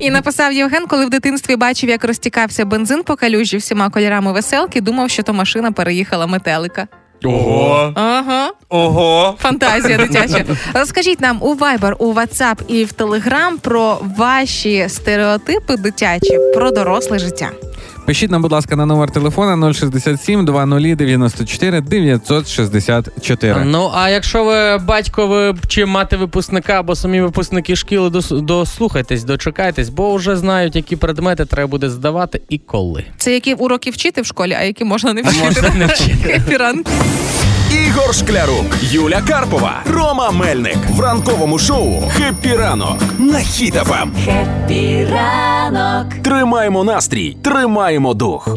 [0.00, 4.80] І написав Євген, коли в дитинстві бачив, як розтікався бензин по калюжі всіма кольорами веселки,
[4.80, 6.86] думав, що то машина переїхала метелика.
[7.24, 8.50] Ого, Ага.
[8.68, 9.34] ого.
[9.40, 10.44] Фантазія дитяча.
[10.74, 17.18] Розкажіть нам у Viber, у WhatsApp і в Telegram про ваші стереотипи дитячі про доросле
[17.18, 17.50] життя.
[18.08, 23.64] Пишіть нам, будь ласка, на номер телефона 067 20 94 964.
[23.64, 29.88] Ну а якщо ви батько ви чи мати випускника або самі випускники шкіли, дослухайтесь, дочекайтесь,
[29.88, 33.04] бо вже знають, які предмети треба буде здавати і коли.
[33.16, 35.44] Це які уроки вчити в школі, а які можна не вчити.
[35.44, 36.42] Можна не вчити.
[37.68, 37.88] Хеппі.
[37.88, 43.44] Ігор Шклярук, Юля Карпова, Рома Мельник в ранковому шоу Хеппі ранок на Ем.
[43.44, 44.08] Хіт-ФМ.
[45.12, 46.14] Ранок.
[46.22, 48.48] Тримаємо настрій, тримаємо дух.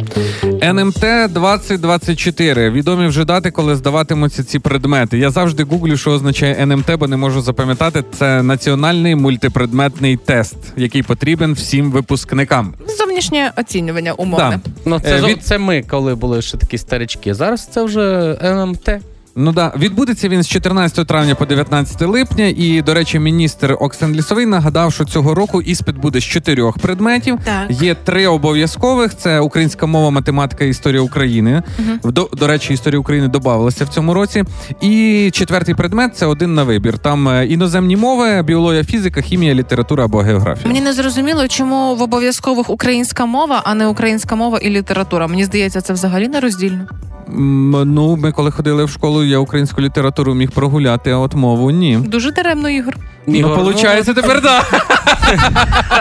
[0.64, 2.70] НМТ 2024.
[2.70, 5.18] Відомі вже дати, коли здаватимуться ці предмети.
[5.18, 8.04] Я завжди гуглю, що означає НМТ, бо не можу запам'ятати.
[8.20, 12.74] Це національний мультипредметний тест, який потрібен всім випускникам.
[12.98, 14.60] Зовнішнє оцінювання умовне.
[14.66, 14.72] Да.
[14.86, 17.34] Ну це, Е, від- це ми, коли були ще такі старички.
[17.34, 18.90] Зараз це вже НМТ.
[19.36, 22.46] Ну да, відбудеться він з 14 травня по 19 липня.
[22.46, 27.38] І, до речі, міністр Оксан Лісовий нагадав, що цього року іспит буде з чотирьох предметів.
[27.44, 27.82] Так.
[27.82, 31.64] Є три обов'язкових: це українська мова, математика, історія України.
[32.04, 34.44] До, до речі, історія України додавалася в цьому році.
[34.82, 37.00] І четвертий предмет це один на вибір.
[37.00, 40.68] Там е, іноземні мови, біологія, фізика, хімія, література або географія.
[40.68, 45.28] Мені не зрозуміло, чому в обов'язкових українська мова, а не українська мова і література.
[45.28, 46.88] Мені здається, це взагалі не роздільно.
[47.34, 52.00] Ну, ми коли ходили в школу, я українську літературу міг прогуляти, а от мову ні.
[52.06, 52.98] Дуже даремно, Ігор.
[53.28, 54.64] Ігор, ну, виходить, тепер да.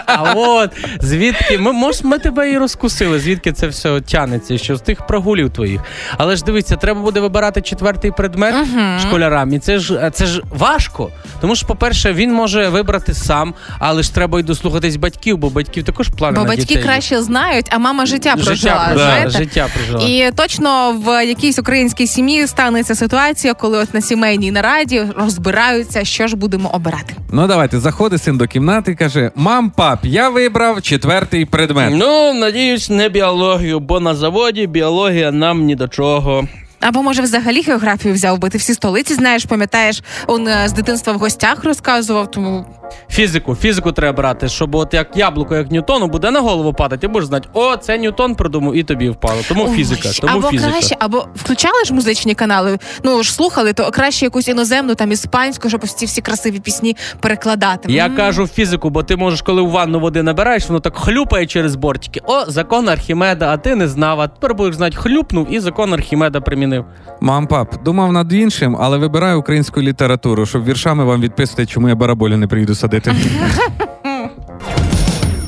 [0.06, 4.80] А от звідки ми мож, ми тебе і розкусили, звідки це все тянеться, що з
[4.80, 5.80] тих прогулів твоїх.
[6.16, 8.54] Але ж дивіться, треба буде вибирати четвертий предмет
[9.00, 11.10] школярам, і це ж це ж важко.
[11.40, 15.84] Тому що, по-перше, він може вибрати сам, але ж треба й дослухатись батьків, бо батьків
[15.84, 16.82] також плани Бо на батьки дітей.
[16.82, 18.56] краще знають, а мама життя прожила.
[18.56, 19.30] життя прожила, знаєте?
[19.30, 20.10] життя прожила.
[20.10, 26.26] І точно в якійсь українській сім'ї станеться ситуація, коли от на сімейній нараді розбираються, що
[26.26, 27.09] ж будемо обирати.
[27.32, 31.92] Ну давайте, заходить син до кімнати і каже: Мам, пап, я вибрав четвертий предмет.
[31.96, 36.44] Ну, надіюсь, не біологію, бо на заводі біологія нам ні до чого.
[36.80, 38.48] Або може взагалі географію взяв би.
[38.50, 42.30] Ти всі столиці знаєш, пам'ятаєш, он е, з дитинства в гостях розказував.
[42.30, 42.64] Тому
[43.10, 47.08] Фізику, фізику треба брати, щоб от як яблуко, як Ньютону, буде на голову падати, ти
[47.08, 49.40] будеш знати, о, це Ньютон придумав, і тобі впало.
[49.48, 50.70] Тому Ой, фізика, тому або фізика.
[50.70, 52.78] краще, або включали ж музичні канали.
[53.04, 57.92] Ну ж слухали, то краще якусь іноземну, там іспанську, щоб ці всі красиві пісні перекладати.
[57.92, 58.16] Я М.
[58.16, 62.20] кажу фізику, бо ти можеш, коли у ванну води набираєш, воно так хлюпає через бортики.
[62.26, 64.20] О, закон Архімеда, а ти не знав.
[64.20, 66.40] А тепер будеш знати, хлюпнув і закон Архімеда
[66.70, 66.84] примінив.
[67.20, 71.94] Мам, пап, думав над іншим, але вибираю українську літературу, щоб віршами вам відписати, чому я
[71.94, 73.14] бараболю не приїду садити.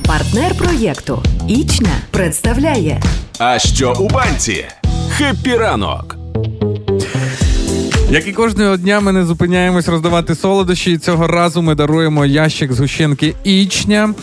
[0.06, 3.02] Партнер проєкту Ічня представляє
[3.38, 4.64] А що у банці?
[5.10, 6.16] Хеппі ранок.
[8.10, 10.92] Як і кожного дня, ми не зупиняємось роздавати солодощі.
[10.92, 14.14] І цього разу ми даруємо ящик згущенки Ічня.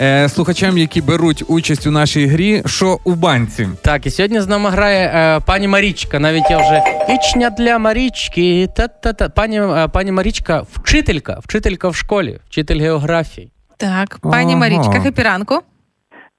[0.00, 3.68] Е, Слухачам, які беруть участь у нашій грі, що у банці.
[3.82, 6.18] Так, і сьогодні з нами грає е, пані Марічка.
[6.18, 6.82] Навіть я вже
[7.14, 8.68] ічня для Марічки.
[8.76, 9.28] Та-та-та.
[9.28, 13.50] Пані, е, пані Марічка, вчителька, вчителька в школі, вчитель географії.
[13.76, 14.60] Так, пані Ага.
[14.60, 15.58] Марічка, хепіранку.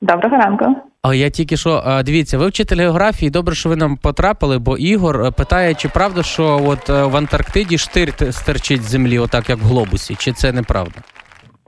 [0.01, 0.65] Доброго ранку.
[1.01, 3.31] А я тільки що е, дивіться, ви вчитель географії.
[3.31, 7.17] Добре, що ви нам потрапили, бо Ігор е, питає, чи правда, що от е, в
[7.17, 10.95] Антарктиді штир т- стерчить з землі, отак як в глобусі, чи це неправда?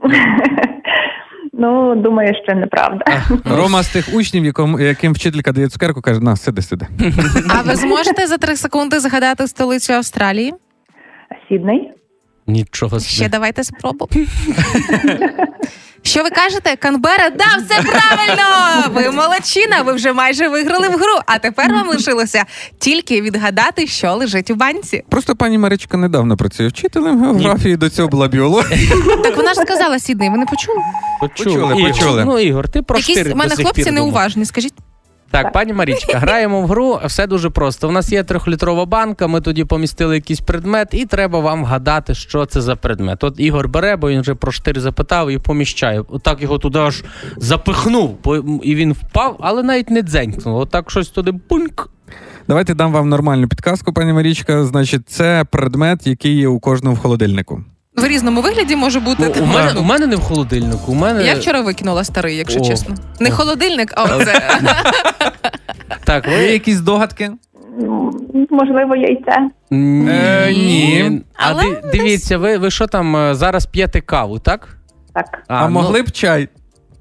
[1.62, 3.04] Ну, думаю, що неправда.
[3.44, 6.86] Рома з тих учнів, якому, яким вчителька дає цукерку, каже: на, сиди, сиди.
[7.48, 10.54] А ви зможете за три секунди згадати столицю Австралії?
[11.48, 11.90] Сідний.
[12.46, 14.26] Нічого Ще давайте спробуємо.
[16.02, 16.76] Що ви кажете?
[16.76, 17.30] Канбера?
[17.30, 18.44] Да, все правильно!
[18.94, 21.18] Ви молодчина, ви вже майже виграли в гру.
[21.26, 22.44] А тепер вам лишилося
[22.78, 25.04] тільки відгадати, що лежить у банці.
[25.08, 28.90] Просто пані Маричка недавно працює вчителем географії, до цього була біологія.
[29.22, 30.78] Так вона ж сказала Сідний, ви не почули?
[31.20, 32.24] Почули, почули.
[32.24, 34.74] Ну, Ігор, ти про Якісь в мене до сих хлопці пір неуважні, скажіть.
[35.30, 37.00] Так, пані Марічка, граємо в гру.
[37.04, 37.88] Все дуже просто.
[37.88, 39.26] У нас є трьохлітрова банка.
[39.26, 43.24] Ми тоді помістили якийсь предмет, і треба вам вгадати, що це за предмет.
[43.24, 46.04] От Ігор бере, бо він вже про штир запитав і поміщає.
[46.08, 47.04] Отак його туди аж
[47.36, 48.18] запихнув,
[48.62, 50.56] і він впав, але навіть не дзенькнув.
[50.56, 51.88] Отак щось туди буньк.
[52.48, 54.64] Давайте дам вам нормальну підказку, пані Марічка.
[54.64, 57.64] Значить, це предмет, який є у кожному в холодильнику.
[57.96, 59.32] В різному вигляді може бути.
[59.36, 60.92] Ну, у, мене, у мене не в холодильнику.
[60.92, 62.64] У мене Я вчора викинула старий, якщо О.
[62.64, 62.94] чесно.
[63.20, 63.32] Не О.
[63.32, 64.42] холодильник, а оце.
[66.04, 67.24] так, ви якісь догадки?
[67.80, 68.10] М,
[68.50, 69.36] Можливо, яйце.
[69.72, 71.22] Е, ні.
[71.34, 74.68] А Але ди- дивіться, ви, ви що там е, зараз п'єте каву, так?
[75.14, 75.42] Так.
[75.48, 76.48] А, ну, могли б чай?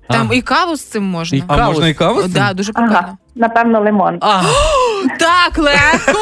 [0.10, 1.38] Там і каву з цим можна.
[1.38, 2.20] І А каву можна і каву?
[2.20, 2.34] з цим?
[2.34, 2.98] да, дуже прикольно.
[3.00, 3.18] Ага.
[3.36, 4.18] Напевно, лимон.
[4.22, 4.42] А,
[5.20, 6.20] Так, легко.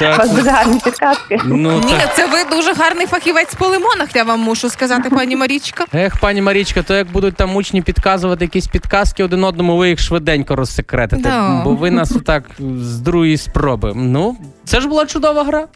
[0.00, 1.40] У вас дуже гарні підказки.
[1.44, 2.16] Ну, Ні, так.
[2.16, 5.84] це ви дуже гарний фахівець по лимонах, я вам мушу сказати, пані Марічка.
[5.94, 10.00] Ех, пані Марічка, то як будуть там учні підказувати якісь підказки один одному, ви їх
[10.00, 11.22] швиденько розсекретите.
[11.22, 11.60] Да.
[11.64, 12.44] Бо ви нас отак
[12.80, 13.92] з другої спроби.
[13.94, 15.66] Ну, це ж була чудова гра.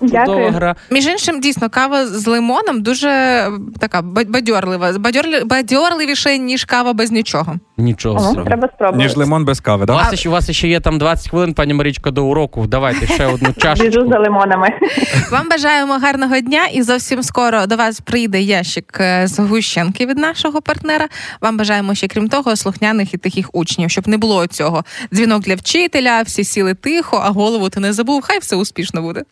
[0.00, 0.76] Чудова гра.
[0.90, 6.92] Між іншим, дійсно, кава з лимоном дуже е, така ба- бадьорлива, бадьорли- бадьорливіше, ніж кава
[6.92, 7.56] без нічого.
[7.78, 9.04] Нічого О, треба спробувати.
[9.04, 9.96] Ніж лимон без кави, У так?
[9.96, 12.66] вас, ще, у вас ще є там 20 хвилин, пані Марічка, до уроку.
[12.66, 14.68] Давайте ще одну Біжу за лимонами.
[15.30, 20.18] Вам бажаємо гарного дня і зовсім скоро до вас прийде ящик е, з гущенки від
[20.18, 21.08] нашого партнера.
[21.40, 24.84] Вам бажаємо ще крім того слухняних і тихих учнів, щоб не було цього.
[25.14, 28.22] Дзвінок для вчителя, всі сіли тихо, а голову ти не забув.
[28.22, 29.22] Хай все успішно буде.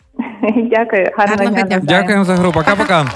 [0.56, 1.10] Дякую.
[1.16, 1.78] Гарного Гарного дня.
[1.78, 1.80] дня.
[1.82, 2.50] Дякуємо за гру.
[2.50, 3.06] Пока-пока.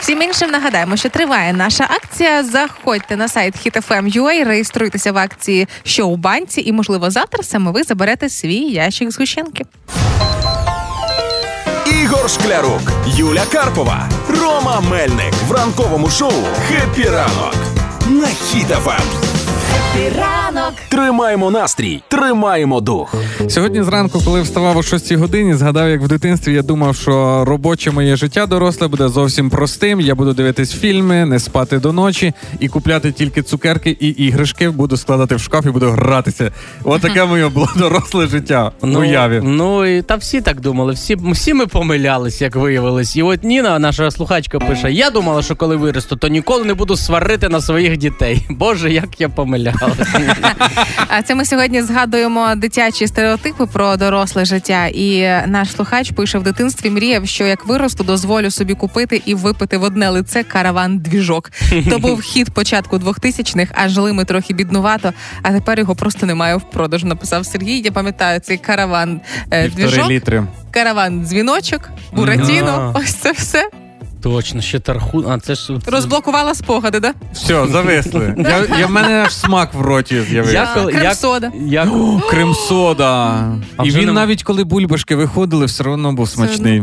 [0.00, 2.42] Всім іншим нагадаємо, що триває наша акція.
[2.42, 7.82] Заходьте на сайт HitFM.ua, реєструйтеся в акції «Що у банці, і можливо завтра саме ви
[7.82, 9.64] заберете свій ящик з гущенки.
[12.02, 14.08] Ігор Шклярук, Юля Карпова,
[14.40, 16.32] Рома Мельник в ранковому шоу
[16.68, 17.56] «Хеппі ранок»
[18.10, 19.31] на Ем.
[19.96, 20.72] Ранок.
[20.88, 23.14] Тримаємо настрій, тримаємо дух.
[23.48, 27.90] Сьогодні зранку, коли вставав о 6 годині, згадав, як в дитинстві я думав, що робоче
[27.90, 30.00] моє життя доросле буде зовсім простим.
[30.00, 34.70] Я буду дивитись фільми, не спати до ночі і купляти тільки цукерки і іграшки.
[34.70, 36.52] Буду складати в шкаф і буду гратися.
[36.84, 38.72] От таке моє було доросле життя.
[38.82, 39.40] в уяві.
[39.44, 40.92] ну і та всі так думали.
[40.92, 43.16] Всі, всі ми помилялись, як виявилось.
[43.16, 46.96] І от Ніна, наша слухачка, пише: Я думала, що коли виросту, то ніколи не буду
[46.96, 48.46] сварити на своїх дітей.
[48.50, 49.28] Боже, як я
[51.08, 54.86] А це ми сьогодні згадуємо дитячі стереотипи про доросле життя.
[54.86, 59.76] І наш слухач пише в дитинстві мріяв, що як виросту, дозволю собі купити і випити
[59.78, 61.50] в одне лице караван двіжок.
[61.90, 65.12] То був хід початку 2000-х, а жили ми трохи біднувато.
[65.42, 67.06] А тепер його просто немає в продажу.
[67.06, 67.80] Написав Сергій.
[67.80, 69.20] Я пам'ятаю цей караван
[69.52, 70.44] е, Півтори двіжок, літри.
[70.70, 72.92] караван дзвіночок, буратіно.
[72.94, 72.98] А.
[72.98, 73.68] Ось це все
[74.22, 75.24] Точно, ще тархун.
[75.28, 77.14] А це ж розблокувала спогади, да?
[77.32, 78.34] Все, зависли.
[78.70, 80.68] Я, я, в мене аж смак в роті Я з'явився.
[80.74, 81.50] коли- Крем-сода.
[81.66, 81.88] Як...
[82.30, 83.06] Крем-сода.
[83.76, 86.82] А І вже він не- навіть коли бульбашки виходили, все одно був смачний.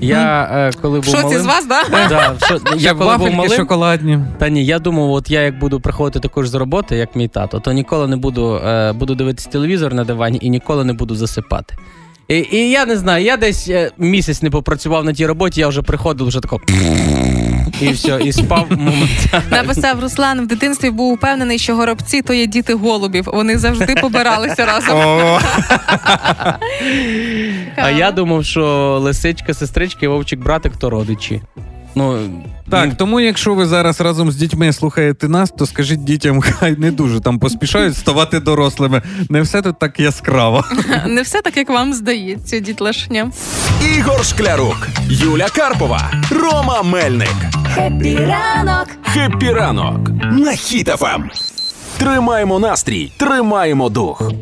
[0.00, 1.40] Я е, коли був шоці малим...
[1.42, 1.82] з вас, да?
[2.08, 4.18] Да, в шо- Я коли був вафельки малим, шоколадні.
[4.38, 7.60] Та ні, я думав, от я як буду приходити також з роботи, як мій тато,
[7.60, 11.76] то ніколи не буду, е, буду дивитися телевізор на дивані і ніколи не буду засипати.
[12.28, 15.68] І, і я не знаю, я десь е, місяць не попрацював на тій роботі, я
[15.68, 16.60] вже приходив, вже тако.
[17.80, 19.44] І все, і спав моментально.
[19.50, 23.28] Написав Руслан в дитинстві був упевнений, що горобці то є діти голубів.
[23.32, 24.98] Вони завжди побиралися разом.
[27.76, 31.42] А я думав, що лисичка, сестрички, вовчик, братик то родичі.
[31.94, 32.18] Ну,
[32.70, 36.90] Так, тому якщо ви зараз разом з дітьми слухаєте нас, то скажіть дітям, хай не
[36.90, 39.02] дуже там поспішають ставати дорослими.
[39.30, 40.64] Не все тут так яскраво.
[41.06, 43.30] Не все так, як вам здається, дітлашня.
[43.98, 47.34] Ігор Шклярук, Юля Карпова, Рома Мельник.
[47.74, 48.88] Хеппі ранок.
[49.04, 51.22] «Хеппі ранок» на Хіт-ФМ.
[51.98, 54.32] Тримаємо настрій, тримаємо дух.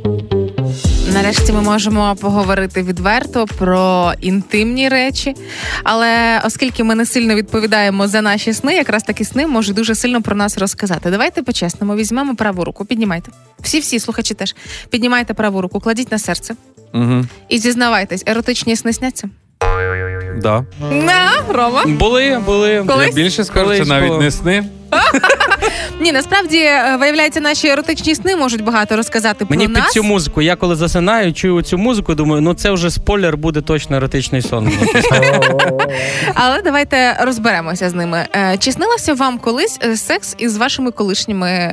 [1.08, 5.34] Нарешті ми можемо поговорити відверто про інтимні речі.
[5.84, 10.22] Але оскільки ми не сильно відповідаємо за наші сни, якраз такі сни можуть дуже сильно
[10.22, 11.10] про нас розказати.
[11.10, 13.30] Давайте по-чесному візьмемо праву руку, піднімайте.
[13.60, 14.54] Всі, всі слухачі теж
[14.90, 16.54] піднімайте праву руку, кладіть на серце
[16.94, 17.24] Угу.
[17.48, 19.28] і зізнавайтесь, еротичні сни сняться?
[20.42, 20.64] Да.
[20.90, 21.84] На, Рома.
[21.86, 22.84] були, були.
[22.88, 23.08] Колись?
[23.08, 24.20] Я більше скажу, це Колись навіть було.
[24.20, 24.64] не сни.
[26.00, 30.42] Ні, насправді е, виявляється, наші еротичні сни можуть багато розказати Мені про під цю музику,
[30.42, 34.72] я коли засинаю, чую цю музику, думаю, ну це вже спойлер, буде точно еротичний сон.
[36.34, 38.26] Але давайте розберемося з ними.
[38.36, 41.72] Е, Чи снилося вам колись е, секс із вашими колишніми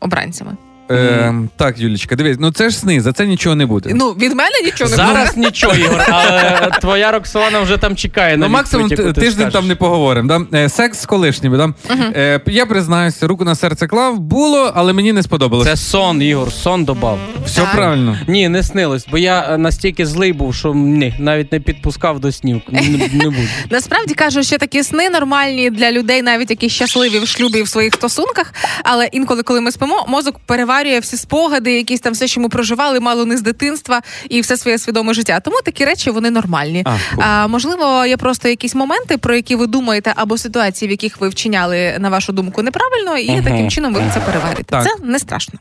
[0.00, 0.56] обранцями?
[0.90, 3.90] Е, так, Юлічка, дивись, ну це ж сни, за це нічого не буде.
[3.94, 5.08] Ну від мене нічого не буде.
[5.08, 9.20] Зараз нічого, Ігор, але твоя Роксолана вже там чекає на Ну, максимум відповідь, яку ти
[9.20, 9.52] тиждень скажеш.
[9.52, 10.28] там не поговоримо.
[10.28, 10.58] Да?
[10.58, 11.56] Е, секс з колишніми.
[11.56, 11.74] Да?
[11.94, 15.66] Е, я признаюся, руку на серце клав, було, але мені не сподобалось.
[15.68, 17.18] Це сон, Ігор, сон добав.
[17.46, 17.72] Все Так.
[17.72, 18.18] правильно.
[18.28, 22.32] Ні, не снилось, бо я е, настільки злий був, що ні, навіть не підпускав до
[22.32, 22.60] снів.
[22.70, 22.80] Не,
[23.12, 23.36] не буду.
[23.70, 27.68] Насправді кажу, що такі сни нормальні для людей, навіть які щасливі в шлюбі і в
[27.68, 28.54] своїх стосунках.
[28.84, 33.00] Але інколи, коли ми спимо, мозок переварює всі спогади, якісь там все, що ми проживали,
[33.00, 35.40] мало не з дитинства і все своє свідоме життя.
[35.40, 36.84] Тому такі речі вони нормальні.
[36.86, 36.96] А.
[37.18, 41.28] А можливо, є просто якісь моменти, про які ви думаєте, або ситуації, в яких ви
[41.28, 43.44] вчиняли на вашу думку неправильно, і Мгм.
[43.44, 44.62] таким чином ви це переварите.
[44.62, 44.82] Так.
[44.84, 45.58] Це не страшно.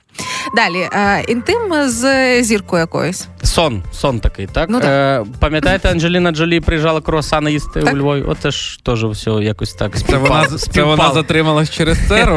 [0.55, 3.27] Далі е, інтим з зіркою якоюсь.
[3.43, 4.69] Сон, сон такий, так?
[4.69, 4.89] Ну, так.
[4.89, 7.93] Е, пам'ятаєте, Анджеліна Джолі приїжджала круасани їсти Так.
[7.93, 8.23] у Львові?
[8.27, 10.45] Оце ж теж все якось так Це співпало.
[10.45, 12.27] вона, це вона затрималась через це.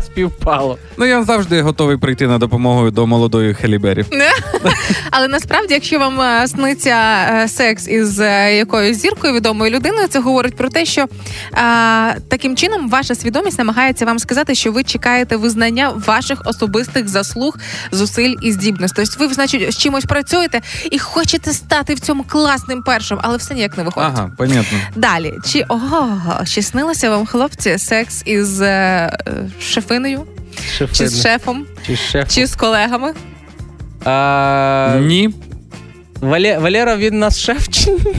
[0.06, 0.78] Співпало.
[0.96, 4.04] Ну я завжди готовий прийти на допомогу до молодої Геллі Беррі.
[5.10, 6.96] Але насправді, якщо вам е, сниться
[7.32, 11.06] е, секс із е, якоюсь зіркою відомою людиною, це говорить про те, що е,
[12.28, 17.56] таким чином ваша свідомість намагається вам сказати, що ви чекаєте визнання ваших особистих заслуг,
[17.92, 19.04] зусиль і здібностей.
[19.04, 20.60] Тобто ви, значить, з чимось працюєте
[20.90, 24.10] і хочете стати в цьому класним першим, але все ніяк не виходить.
[24.14, 24.78] Ага, понятно.
[24.96, 28.66] Далі, чи ого, чи снилося вам хлопці секс із е,
[29.26, 29.50] е,
[30.92, 32.28] чи з шефом, Чи шеф.
[32.34, 33.14] чи з колегами?
[34.04, 35.30] А, Ні.
[36.20, 37.98] Вале- Валера, він нас шеф чи ні?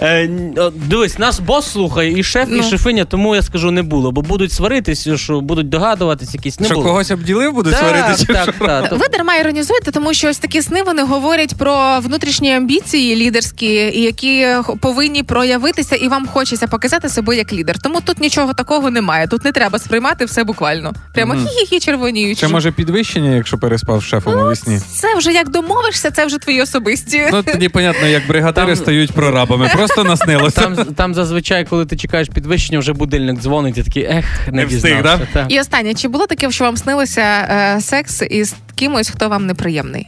[0.00, 2.62] Е, о, Дивись, нас бос слухає, і шеф, і Ну.
[2.62, 6.74] шефиня, тому я скажу не було, бо будуть сваритися, що будуть догадуватись, якісь не Що
[6.74, 6.86] було.
[6.86, 8.26] когось обділив, буде Так, сваритися?
[8.26, 8.92] так, так.
[8.92, 14.00] Ви дарма іронізуєте, тому що ось такі сни вони говорять про внутрішні амбіції лідерські, і
[14.02, 17.78] які х- повинні проявитися, і вам хочеться показати себе як лідер.
[17.78, 19.26] Тому тут нічого такого немає.
[19.26, 20.92] Тут не треба сприймати все буквально.
[21.14, 22.38] Прямо хі-хі-хі червоніють.
[22.38, 24.80] Чи може підвищення, якщо переспав з шефом Ну, у вісні?
[24.92, 27.28] Це вже як домовишся, це вже твої особисті.
[27.32, 29.70] Ну тоді понятно, як бригадири Там- стають прорабами.
[29.74, 30.60] Просто наснилося.
[30.60, 34.64] Там, там зазвичай, коли ти чекаєш підвищення, вже будильник дзвонить, і такий ех, не, Не
[34.64, 35.02] встиг, дізнався.
[35.34, 35.40] да?
[35.40, 35.52] Так.
[35.52, 40.06] І останнє, чи було таке, що вам снилося е, секс із кимось, хто вам неприємний?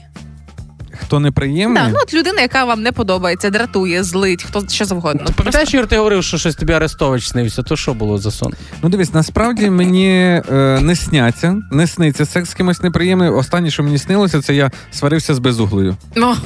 [1.10, 1.82] Хто неприємний?
[1.82, 5.24] Да, ну от людина, яка вам не подобається, дратує, злить, хто що завгодно.
[5.26, 8.54] Ти пам'ятаєш, Юр, ти говорив, що щось тобі Арестович снився, то що було за сон?
[8.82, 10.08] Ну дивись, насправді мені
[10.52, 13.34] е, не сняться, не сниться секс з кимось неприємним.
[13.34, 15.96] Останнє, що мені снилося, це я сварився з безуглою.
[16.16, 16.36] Ну,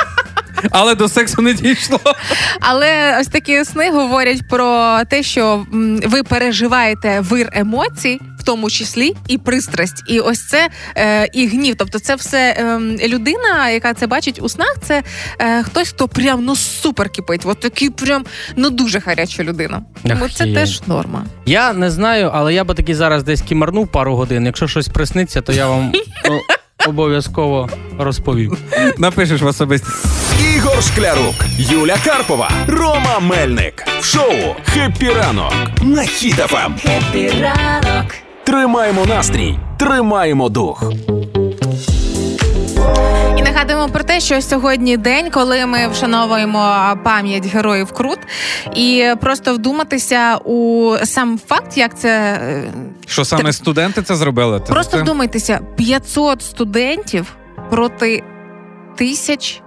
[0.70, 2.00] Але до сексу не дійшло.
[2.60, 9.14] але ось такі сни говорять про те, що м, ви переживаєте вир емоцій, тому числі
[9.28, 10.02] і пристрасть.
[10.08, 11.74] І ось це е, і гнів.
[11.78, 15.02] Тобто, це все ем, людина, яка це бачить у снах, це
[15.38, 17.40] е, хтось, хто прям ну супер кипить.
[17.44, 18.24] От такий прям
[18.56, 19.82] ну дуже гаряча людина.
[20.02, 20.54] Тому Ах, це є.
[20.54, 21.24] теж норма.
[21.46, 24.46] Я не знаю, але я би таки зараз десь кімарнув пару годин.
[24.46, 25.92] Якщо щось присниться, то я вам
[26.88, 28.56] обов'язково розповім.
[28.98, 29.86] Напишеш в особисті.
[30.56, 33.84] Ігор Шклярук, Юля Карпова, Рома Мельник.
[34.00, 36.08] В шоу «Хеппі ранок» на Ем.
[36.08, 36.72] Хіт-ФМ.
[36.82, 38.25] Хеппі ранок.
[38.46, 40.92] Тримаємо настрій, тримаємо дух.
[43.38, 46.74] І нагадуємо про те, що сьогодні день, коли ми вшановуємо
[47.04, 48.18] пам'ять героїв Крут,
[48.74, 52.64] і просто вдуматися у сам факт, як це е,
[53.06, 54.60] Що саме студенти це зробили?
[54.60, 57.36] Просто вдумайтеся: 500 студентів
[57.70, 58.22] проти
[58.96, 59.62] тисяч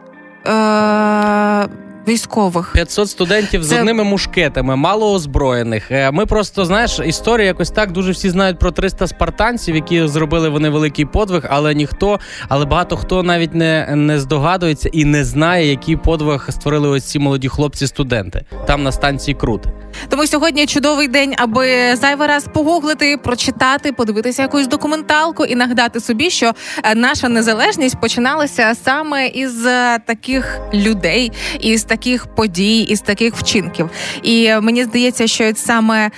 [0.48, 2.72] е- військових.
[2.74, 5.92] 500 студентів з одними мушкетами, мало озброєних.
[5.92, 10.50] Е, Ми просто знаєш, історія якось так дуже всі знають про 300 спартанців, які зробили
[10.50, 15.70] вони великий подвиг, але ніхто, але багато хто навіть не, не здогадується і не знає,
[15.70, 19.70] який подвиг створили ось ці молоді хлопці-студенти там на станції Крути.
[20.10, 26.30] Тому сьогодні чудовий день, аби зайвий раз погуглити, прочитати, подивитися якусь документалку і нагадати собі,
[26.30, 26.52] що
[26.84, 33.90] е, наша незалежність починалася саме із е, таких людей, із таких подій, із таких вчинків.
[34.24, 36.12] І е, мені здається, що саме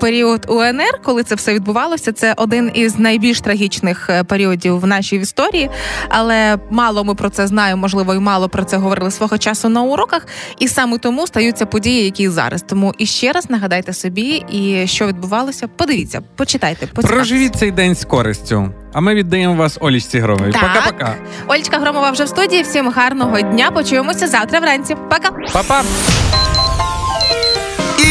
[0.00, 5.70] період УНР, коли це все відбувалося, це один із найбільш трагічних періодів в нашій історії.
[6.08, 9.82] Але мало ми про це знаємо, можливо, і мало про це говорили свого часу на
[9.82, 10.26] уроках.
[10.58, 12.62] І саме тому стаються події, які зараз.
[12.62, 15.68] Тому і ще раз нагадайте собі, і що відбувалося.
[15.68, 16.86] Подивіться, почитайте.
[16.86, 18.70] Проживіть цей день з користю.
[18.92, 20.52] А ми віддаємо вас Олічці Громовій.
[20.52, 20.62] Так.
[20.62, 21.14] Пока-пока.
[21.46, 22.62] Олечка Громова вже в студії.
[22.62, 23.70] Всім гарного дня.
[23.70, 24.94] Почуємося завтра вранці.
[24.94, 25.30] Пока.
[25.52, 25.82] Па-па!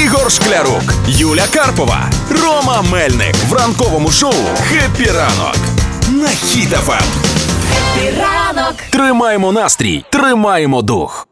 [0.03, 2.09] Ігор Шклярук, Юля Карпова,
[2.43, 5.57] Рома Мельник в ранковому шоу «Хеппі ранок»
[6.09, 6.31] на Ем.
[6.35, 7.03] Хіт-ФМ.
[7.67, 8.73] Хеппі ранок.
[8.89, 11.26] Тримаємо настрій, тримаємо дух.